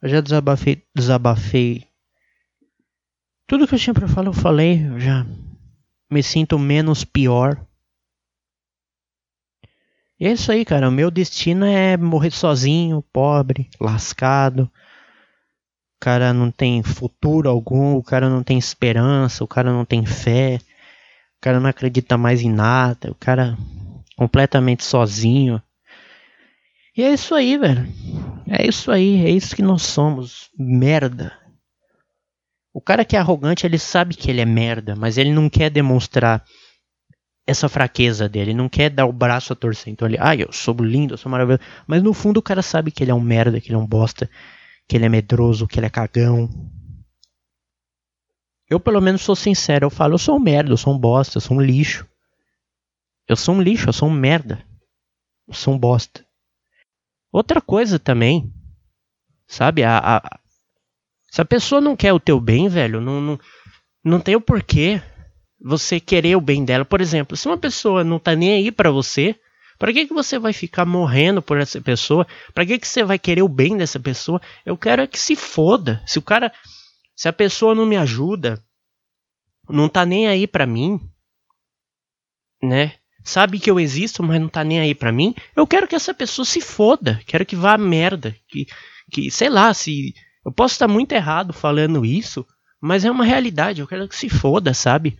Eu 0.01 0.10
já 0.10 0.21
desabafei. 0.21 0.84
Desabafei. 0.93 1.88
Tudo 3.47 3.67
que 3.67 3.75
eu 3.75 3.79
tinha 3.79 3.93
para 3.93 4.08
falar, 4.08 4.27
eu 4.27 4.34
falei. 4.34 4.79
Já 4.99 5.25
me 6.09 6.21
sinto 6.21 6.57
menos 6.59 7.03
pior. 7.03 7.65
E 10.19 10.25
é 10.25 10.31
isso 10.31 10.51
aí, 10.51 10.63
cara. 10.63 10.87
O 10.87 10.91
meu 10.91 11.11
destino 11.11 11.65
é 11.65 11.97
morrer 11.97 12.31
sozinho, 12.31 13.03
pobre, 13.11 13.69
lascado. 13.79 14.63
O 14.63 15.99
cara 15.99 16.33
não 16.33 16.51
tem 16.51 16.83
futuro 16.83 17.49
algum, 17.49 17.95
o 17.95 18.03
cara 18.03 18.29
não 18.29 18.43
tem 18.43 18.57
esperança, 18.57 19.43
o 19.43 19.47
cara 19.47 19.71
não 19.71 19.83
tem 19.83 20.05
fé, 20.05 20.59
o 21.37 21.41
cara 21.41 21.59
não 21.59 21.69
acredita 21.69 22.17
mais 22.17 22.41
em 22.41 22.49
nada, 22.49 23.11
o 23.11 23.15
cara 23.15 23.57
completamente 24.15 24.83
sozinho. 24.83 25.61
E 26.95 27.03
é 27.03 27.13
isso 27.13 27.35
aí, 27.35 27.57
velho. 27.57 27.85
É 28.47 28.65
isso 28.65 28.91
aí, 28.91 29.25
é 29.25 29.29
isso 29.29 29.55
que 29.55 29.61
nós 29.61 29.81
somos. 29.81 30.49
Merda. 30.57 31.33
O 32.75 32.81
cara 32.81 33.05
que 33.05 33.15
é 33.15 33.19
arrogante, 33.19 33.65
ele 33.65 33.79
sabe 33.79 34.13
que 34.13 34.29
ele 34.29 34.41
é 34.41 34.45
merda, 34.45 34.97
mas 34.97 35.17
ele 35.17 35.31
não 35.31 35.49
quer 35.49 35.69
demonstrar 35.69 36.43
essa 37.47 37.69
fraqueza 37.69 38.27
dele, 38.27 38.51
ele 38.51 38.57
não 38.57 38.67
quer 38.67 38.89
dar 38.89 39.05
o 39.05 39.13
braço 39.13 39.53
a 39.53 39.55
torcer. 39.55 39.93
Então 39.93 40.05
ele, 40.05 40.17
ai, 40.19 40.39
ah, 40.39 40.41
eu 40.41 40.51
sou 40.51 40.75
lindo, 40.81 41.13
eu 41.13 41.17
sou 41.17 41.31
maravilhoso. 41.31 41.63
Mas 41.88 42.03
no 42.03 42.13
fundo 42.13 42.41
o 42.41 42.43
cara 42.43 42.61
sabe 42.61 42.91
que 42.91 43.01
ele 43.01 43.11
é 43.11 43.15
um 43.15 43.21
merda, 43.21 43.61
que 43.61 43.69
ele 43.69 43.75
é 43.75 43.77
um 43.77 43.88
bosta, 43.88 44.29
que 44.89 44.97
ele 44.97 45.05
é 45.05 45.09
medroso, 45.09 45.69
que 45.69 45.79
ele 45.79 45.85
é 45.85 45.89
cagão. 45.89 46.49
Eu 48.69 48.77
pelo 48.77 48.99
menos 48.99 49.21
sou 49.21 49.38
sincero, 49.38 49.85
eu 49.85 49.89
falo, 49.89 50.15
eu 50.15 50.17
sou 50.17 50.35
um 50.35 50.41
merda, 50.41 50.73
eu 50.73 50.77
sou 50.77 50.93
um 50.93 50.99
bosta, 50.99 51.38
eu 51.38 51.41
sou 51.41 51.55
um 51.55 51.61
lixo. 51.61 52.05
Eu 53.25 53.38
sou 53.38 53.55
um 53.55 53.61
lixo, 53.61 53.88
eu 53.88 53.93
sou 53.93 54.09
um 54.09 54.13
merda. 54.13 54.61
Eu 55.47 55.53
sou 55.53 55.73
um 55.73 55.79
bosta. 55.79 56.25
Outra 57.31 57.61
coisa 57.61 57.97
também, 57.97 58.53
sabe, 59.47 59.81
a, 59.81 60.17
a 60.17 60.39
se 61.31 61.41
a 61.41 61.45
pessoa 61.45 61.81
não 61.81 61.95
quer 61.95 62.13
o 62.13 62.19
teu 62.19 62.39
bem, 62.39 62.67
velho, 62.67 63.01
não, 63.01 63.19
não, 63.19 63.39
não 64.03 64.19
tem 64.19 64.35
o 64.35 64.41
porquê 64.41 65.01
você 65.59 65.99
querer 65.99 66.35
o 66.35 66.41
bem 66.41 66.63
dela. 66.63 66.85
Por 66.85 67.01
exemplo, 67.01 67.35
se 67.35 67.47
uma 67.47 67.57
pessoa 67.57 68.03
não 68.03 68.19
tá 68.19 68.35
nem 68.35 68.53
aí 68.53 68.71
para 68.71 68.91
você, 68.91 69.35
para 69.77 69.91
que, 69.91 70.07
que 70.07 70.13
você 70.13 70.39
vai 70.39 70.53
ficar 70.53 70.85
morrendo 70.85 71.41
por 71.41 71.57
essa 71.57 71.81
pessoa? 71.81 72.25
Para 72.53 72.65
que, 72.65 72.79
que 72.79 72.88
você 72.88 73.03
vai 73.03 73.19
querer 73.19 73.41
o 73.41 73.49
bem 73.49 73.75
dessa 73.77 73.99
pessoa? 73.99 74.41
Eu 74.65 74.77
quero 74.77 75.01
é 75.01 75.07
que 75.07 75.19
se 75.19 75.35
foda. 75.35 76.01
Se 76.05 76.19
o 76.19 76.21
cara. 76.21 76.51
Se 77.15 77.29
a 77.29 77.33
pessoa 77.33 77.73
não 77.73 77.85
me 77.85 77.95
ajuda, 77.95 78.61
não 79.69 79.88
tá 79.88 80.05
nem 80.05 80.27
aí 80.27 80.45
para 80.45 80.65
mim, 80.65 80.99
né? 82.61 82.95
sabe 83.25 83.59
que 83.59 83.69
eu 83.69 83.79
existo, 83.79 84.21
mas 84.21 84.39
não 84.39 84.47
tá 84.47 84.63
nem 84.63 84.79
aí 84.79 84.93
para 84.93 85.11
mim, 85.11 85.33
eu 85.55 85.65
quero 85.65 85.88
que 85.88 85.95
essa 85.95 86.13
pessoa 86.13 86.45
se 86.45 86.61
foda, 86.61 87.19
quero 87.25 87.45
que 87.45 87.55
vá 87.55 87.73
a 87.73 87.77
merda, 87.77 88.35
que, 88.47 88.67
que 89.11 89.31
sei 89.31 89.49
lá, 89.49 89.73
se 89.73 90.13
eu 90.45 90.51
posso 90.51 90.75
estar 90.75 90.88
muito 90.88 91.12
errado 91.12 91.51
falando 91.51 92.05
isso, 92.05 92.45
mas 92.79 93.03
é 93.03 93.10
uma 93.10 93.25
realidade, 93.25 93.81
eu 93.81 93.88
quero 93.88 94.08
que 94.08 94.15
se 94.15 94.29
foda, 94.29 94.73
sabe? 94.73 95.17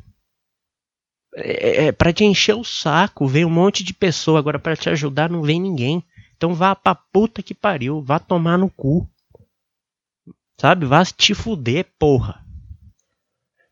É, 1.36 1.86
é 1.88 1.92
para 1.92 2.14
te 2.14 2.24
encher 2.24 2.56
o 2.56 2.64
saco, 2.64 3.28
vem 3.28 3.44
um 3.44 3.50
monte 3.50 3.84
de 3.84 3.94
pessoa, 3.94 4.38
agora 4.38 4.60
para 4.60 4.76
te 4.76 4.90
ajudar 4.90 5.30
não 5.30 5.42
vem 5.42 5.60
ninguém. 5.60 6.04
Então 6.38 6.54
vá 6.54 6.76
pra 6.76 6.94
puta 6.94 7.42
que 7.42 7.54
pariu, 7.54 8.02
vá 8.02 8.20
tomar 8.20 8.58
no 8.58 8.70
cu. 8.70 9.10
Sabe? 10.60 10.86
Vá 10.86 11.04
te 11.04 11.34
fuder, 11.34 11.88
porra. 11.98 12.46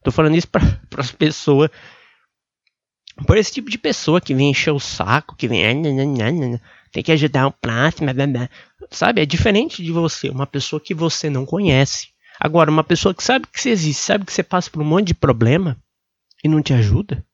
Tô 0.04 0.12
falando 0.12 0.36
isso 0.36 0.48
pra, 0.48 0.62
pras 0.90 1.12
pessoas. 1.12 1.70
Por 3.28 3.38
esse 3.38 3.54
tipo 3.54 3.70
de 3.70 3.78
pessoa 3.78 4.20
que 4.20 4.34
vem 4.34 4.50
encher 4.50 4.72
o 4.72 4.80
saco, 4.80 5.36
que 5.36 5.48
vem. 5.48 5.64
Tem 6.94 7.04
que 7.04 7.12
ajudar 7.12 7.48
o 7.48 7.52
próximo. 7.52 8.10
Sabe? 8.92 9.22
É 9.22 9.26
diferente 9.26 9.84
de 9.84 9.92
você, 9.92 10.30
uma 10.30 10.48
pessoa 10.48 10.80
que 10.80 10.94
você 10.94 11.30
não 11.30 11.46
conhece. 11.46 12.14
Agora, 12.40 12.72
uma 12.72 12.84
pessoa 12.84 13.14
que 13.14 13.24
sabe 13.24 13.48
que 13.48 13.60
você 13.60 13.72
existe, 13.72 14.02
sabe 14.02 14.26
que 14.26 14.32
você 14.32 14.44
passa 14.44 14.70
por 14.70 14.82
um 14.82 14.86
monte 14.86 15.08
de 15.08 15.14
problema 15.14 15.76
e 16.44 16.48
não 16.48 16.62
te 16.62 16.74
ajuda. 16.74 17.26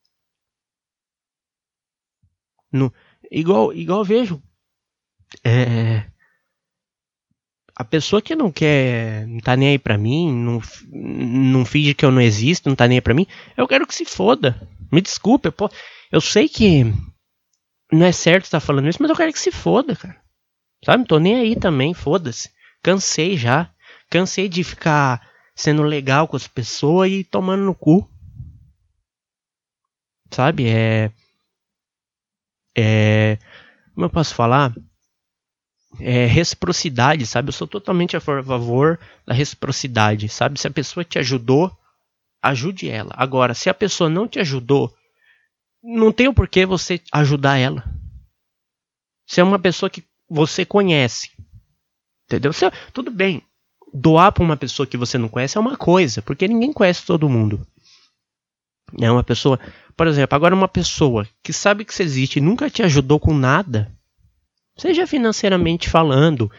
No, 2.71 2.93
igual, 3.29 3.73
igual 3.73 4.03
vejo. 4.03 4.41
É, 5.43 6.05
a 7.79 7.83
pessoa 7.85 8.21
que 8.21 8.35
não 8.35 8.51
quer, 8.51 9.25
não 9.25 9.39
tá 9.39 9.55
nem 9.55 9.69
aí 9.69 9.79
pra 9.79 9.97
mim, 9.97 10.33
não, 10.33 10.61
não 10.91 11.63
finge 11.63 11.93
que 11.93 12.05
eu 12.05 12.11
não 12.11 12.21
existo, 12.21 12.67
não 12.67 12.75
tá 12.75 12.85
nem 12.87 12.97
aí 12.97 13.01
pra 13.01 13.13
mim, 13.13 13.25
eu 13.55 13.67
quero 13.67 13.87
que 13.87 13.95
se 13.95 14.03
foda. 14.03 14.67
Me 14.91 15.01
desculpe, 15.01 15.47
eu, 15.47 15.53
eu 16.11 16.19
sei 16.19 16.49
que 16.49 16.83
não 17.91 18.06
é 18.06 18.12
certo 18.12 18.45
estar 18.45 18.60
falando 18.60 18.88
isso, 18.88 19.02
mas 19.02 19.10
eu 19.10 19.15
quero 19.15 19.34
que 19.34 19.39
se 19.39 19.52
foda, 19.52 19.95
cara. 19.95 20.21
Sabe? 20.86 20.99
Não 20.99 21.06
tô 21.06 21.19
nem 21.19 21.36
aí 21.36 21.56
também, 21.56 21.93
foda-se. 21.93 22.49
Cansei 22.82 23.38
já. 23.38 23.69
Cansei 24.10 24.47
de 24.47 24.63
ficar 24.63 25.28
sendo 25.56 25.84
legal 25.84 26.28
com 26.28 26.36
as 26.36 26.47
pessoas 26.47 27.12
e 27.12 27.23
tomando 27.23 27.63
no 27.63 27.75
cu. 27.75 28.10
Sabe? 30.32 30.67
É. 30.67 31.12
É. 32.78 33.38
Como 33.93 34.06
eu 34.06 34.10
posso 34.10 34.34
falar? 34.34 34.73
é, 35.99 36.25
reciprocidade, 36.25 37.25
sabe? 37.25 37.49
Eu 37.49 37.54
sou 37.54 37.67
totalmente 37.67 38.15
a 38.15 38.19
favor 38.19 38.99
da 39.25 39.34
reciprocidade, 39.34 40.30
sabe? 40.30 40.60
Se 40.60 40.67
a 40.67 40.71
pessoa 40.71 41.04
te 41.04 41.17
ajudou, 41.17 41.75
ajude 42.41 42.89
ela. 42.89 43.12
Agora, 43.15 43.54
se 43.54 43.69
a 43.69 43.73
pessoa 43.73 44.10
não 44.10 44.28
te 44.28 44.39
ajudou, 44.39 44.93
não 45.83 46.11
tem 46.11 46.27
o 46.27 46.33
porquê 46.33 46.65
você 46.65 47.01
ajudar 47.11 47.57
ela. 47.57 47.83
Se 49.25 49.39
é 49.39 49.43
uma 49.43 49.59
pessoa 49.59 49.89
que 49.89 50.03
você 50.29 50.65
conhece, 50.65 51.31
entendeu? 52.25 52.51
Se, 52.53 52.69
tudo 52.93 53.11
bem, 53.11 53.41
doar 53.93 54.31
para 54.31 54.43
uma 54.43 54.57
pessoa 54.57 54.87
que 54.87 54.97
você 54.97 55.17
não 55.17 55.29
conhece 55.29 55.57
é 55.57 55.61
uma 55.61 55.77
coisa, 55.77 56.21
porque 56.21 56.47
ninguém 56.47 56.73
conhece 56.73 57.05
todo 57.05 57.29
mundo. 57.29 57.65
É 58.99 59.11
uma 59.11 59.23
pessoa, 59.23 59.59
por 59.95 60.07
exemplo, 60.07 60.35
agora 60.35 60.55
uma 60.55 60.67
pessoa 60.67 61.27
que 61.43 61.53
sabe 61.53 61.85
que 61.85 61.93
você 61.93 62.03
existe 62.03 62.37
e 62.37 62.41
nunca 62.41 62.69
te 62.69 62.81
ajudou 62.81 63.19
com 63.19 63.33
nada, 63.33 63.91
Seja 64.79 65.05
financeiramente 65.05 65.89
falando, 65.89 66.49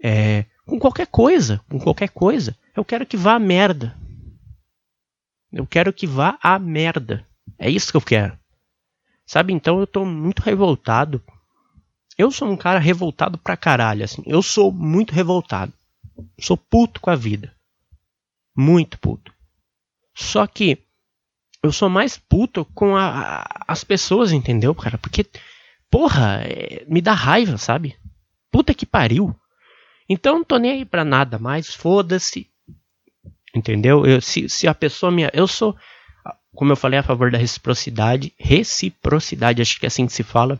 é, 0.00 0.44
com 0.64 0.78
qualquer 0.78 1.08
coisa, 1.08 1.60
com 1.68 1.80
qualquer 1.80 2.08
coisa. 2.10 2.56
Eu 2.76 2.84
quero 2.84 3.04
que 3.04 3.16
vá 3.16 3.34
a 3.34 3.40
merda. 3.40 3.96
Eu 5.52 5.66
quero 5.66 5.92
que 5.92 6.06
vá 6.06 6.38
a 6.40 6.60
merda. 6.60 7.26
É 7.58 7.68
isso 7.68 7.90
que 7.90 7.96
eu 7.96 8.00
quero. 8.00 8.38
Sabe, 9.26 9.52
então 9.52 9.80
eu 9.80 9.86
tô 9.86 10.04
muito 10.04 10.40
revoltado. 10.40 11.22
Eu 12.16 12.30
sou 12.30 12.48
um 12.48 12.56
cara 12.56 12.78
revoltado 12.78 13.36
pra 13.36 13.56
caralho, 13.56 14.04
assim. 14.04 14.22
Eu 14.24 14.40
sou 14.40 14.72
muito 14.72 15.12
revoltado. 15.12 15.72
Sou 16.40 16.56
puto 16.56 17.00
com 17.00 17.10
a 17.10 17.16
vida. 17.16 17.54
Muito 18.56 18.98
puto. 18.98 19.34
Só 20.14 20.46
que 20.46 20.78
eu 21.62 21.72
sou 21.72 21.90
mais 21.90 22.16
puto 22.16 22.64
com 22.66 22.96
a, 22.96 23.42
a, 23.42 23.64
as 23.68 23.82
pessoas, 23.84 24.32
entendeu, 24.32 24.74
cara? 24.74 24.96
Porque 24.96 25.26
porra, 25.90 26.42
é, 26.44 26.84
me 26.88 27.00
dá 27.00 27.12
raiva, 27.12 27.58
sabe? 27.58 27.96
Puta 28.50 28.72
que 28.72 28.86
pariu. 28.86 29.34
Então 30.08 30.36
não 30.36 30.44
tô 30.44 30.56
nem 30.56 30.70
aí 30.70 30.84
pra 30.84 31.04
nada 31.04 31.38
mais, 31.38 31.74
foda-se. 31.74 32.48
Entendeu? 33.54 34.06
Eu, 34.06 34.20
se, 34.20 34.48
se 34.48 34.68
a 34.68 34.74
pessoa 34.74 35.10
me. 35.10 35.28
Eu 35.32 35.46
sou, 35.46 35.76
como 36.56 36.72
eu 36.72 36.76
falei, 36.76 36.98
a 36.98 37.02
favor 37.02 37.30
da 37.30 37.38
reciprocidade. 37.38 38.34
Reciprocidade, 38.38 39.62
acho 39.62 39.78
que 39.78 39.86
é 39.86 39.88
assim 39.88 40.06
que 40.06 40.12
se 40.12 40.22
fala. 40.22 40.58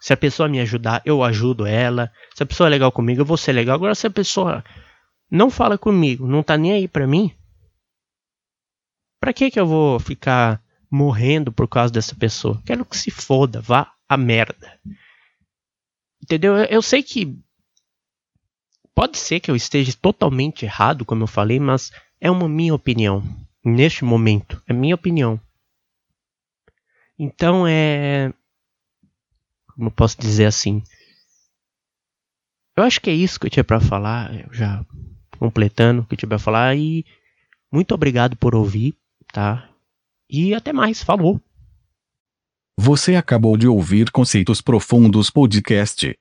Se 0.00 0.12
a 0.12 0.16
pessoa 0.16 0.48
me 0.48 0.60
ajudar, 0.60 1.02
eu 1.04 1.22
ajudo 1.22 1.66
ela. 1.66 2.10
Se 2.34 2.42
a 2.42 2.46
pessoa 2.46 2.68
é 2.68 2.70
legal 2.70 2.92
comigo, 2.92 3.20
eu 3.20 3.26
vou 3.26 3.36
ser 3.36 3.52
legal. 3.52 3.74
Agora, 3.74 3.94
se 3.94 4.06
a 4.06 4.10
pessoa 4.10 4.64
não 5.30 5.50
fala 5.50 5.76
comigo, 5.76 6.26
não 6.26 6.42
tá 6.42 6.56
nem 6.56 6.72
aí 6.72 6.88
pra 6.88 7.06
mim, 7.06 7.34
pra 9.20 9.32
que 9.32 9.50
que 9.50 9.58
eu 9.58 9.66
vou 9.66 9.98
ficar 9.98 10.62
morrendo 10.90 11.50
por 11.50 11.66
causa 11.66 11.92
dessa 11.92 12.14
pessoa? 12.14 12.62
Quero 12.64 12.84
que 12.84 12.96
se 12.96 13.10
foda, 13.10 13.60
vá 13.60 13.92
a 14.08 14.16
merda. 14.16 14.78
Entendeu? 16.22 16.56
Eu, 16.56 16.64
eu 16.66 16.82
sei 16.82 17.02
que 17.02 17.36
pode 18.94 19.18
ser 19.18 19.40
que 19.40 19.50
eu 19.50 19.56
esteja 19.56 19.92
totalmente 20.00 20.64
errado, 20.64 21.04
como 21.04 21.24
eu 21.24 21.26
falei, 21.26 21.58
mas 21.58 21.90
é 22.20 22.30
uma 22.30 22.48
minha 22.48 22.74
opinião. 22.74 23.22
Neste 23.68 24.04
momento, 24.04 24.62
é 24.64 24.72
minha 24.72 24.94
opinião. 24.94 25.40
Então 27.18 27.66
é. 27.66 28.32
Como 29.74 29.88
eu 29.88 29.90
posso 29.90 30.16
dizer 30.20 30.46
assim? 30.46 30.84
Eu 32.76 32.84
acho 32.84 33.00
que 33.00 33.10
é 33.10 33.12
isso 33.12 33.40
que 33.40 33.46
eu 33.46 33.50
tinha 33.50 33.64
para 33.64 33.80
falar, 33.80 34.30
já 34.52 34.86
completando 35.36 36.02
o 36.02 36.06
que 36.06 36.14
eu 36.14 36.18
tinha 36.18 36.28
para 36.28 36.38
falar 36.38 36.76
e 36.76 37.04
muito 37.72 37.92
obrigado 37.92 38.36
por 38.36 38.54
ouvir, 38.54 38.94
tá? 39.32 39.68
E 40.30 40.54
até 40.54 40.72
mais, 40.72 41.02
falou. 41.02 41.40
Você 42.78 43.16
acabou 43.16 43.56
de 43.56 43.66
ouvir 43.66 44.12
Conceitos 44.12 44.60
Profundos 44.60 45.28
Podcast. 45.28 46.16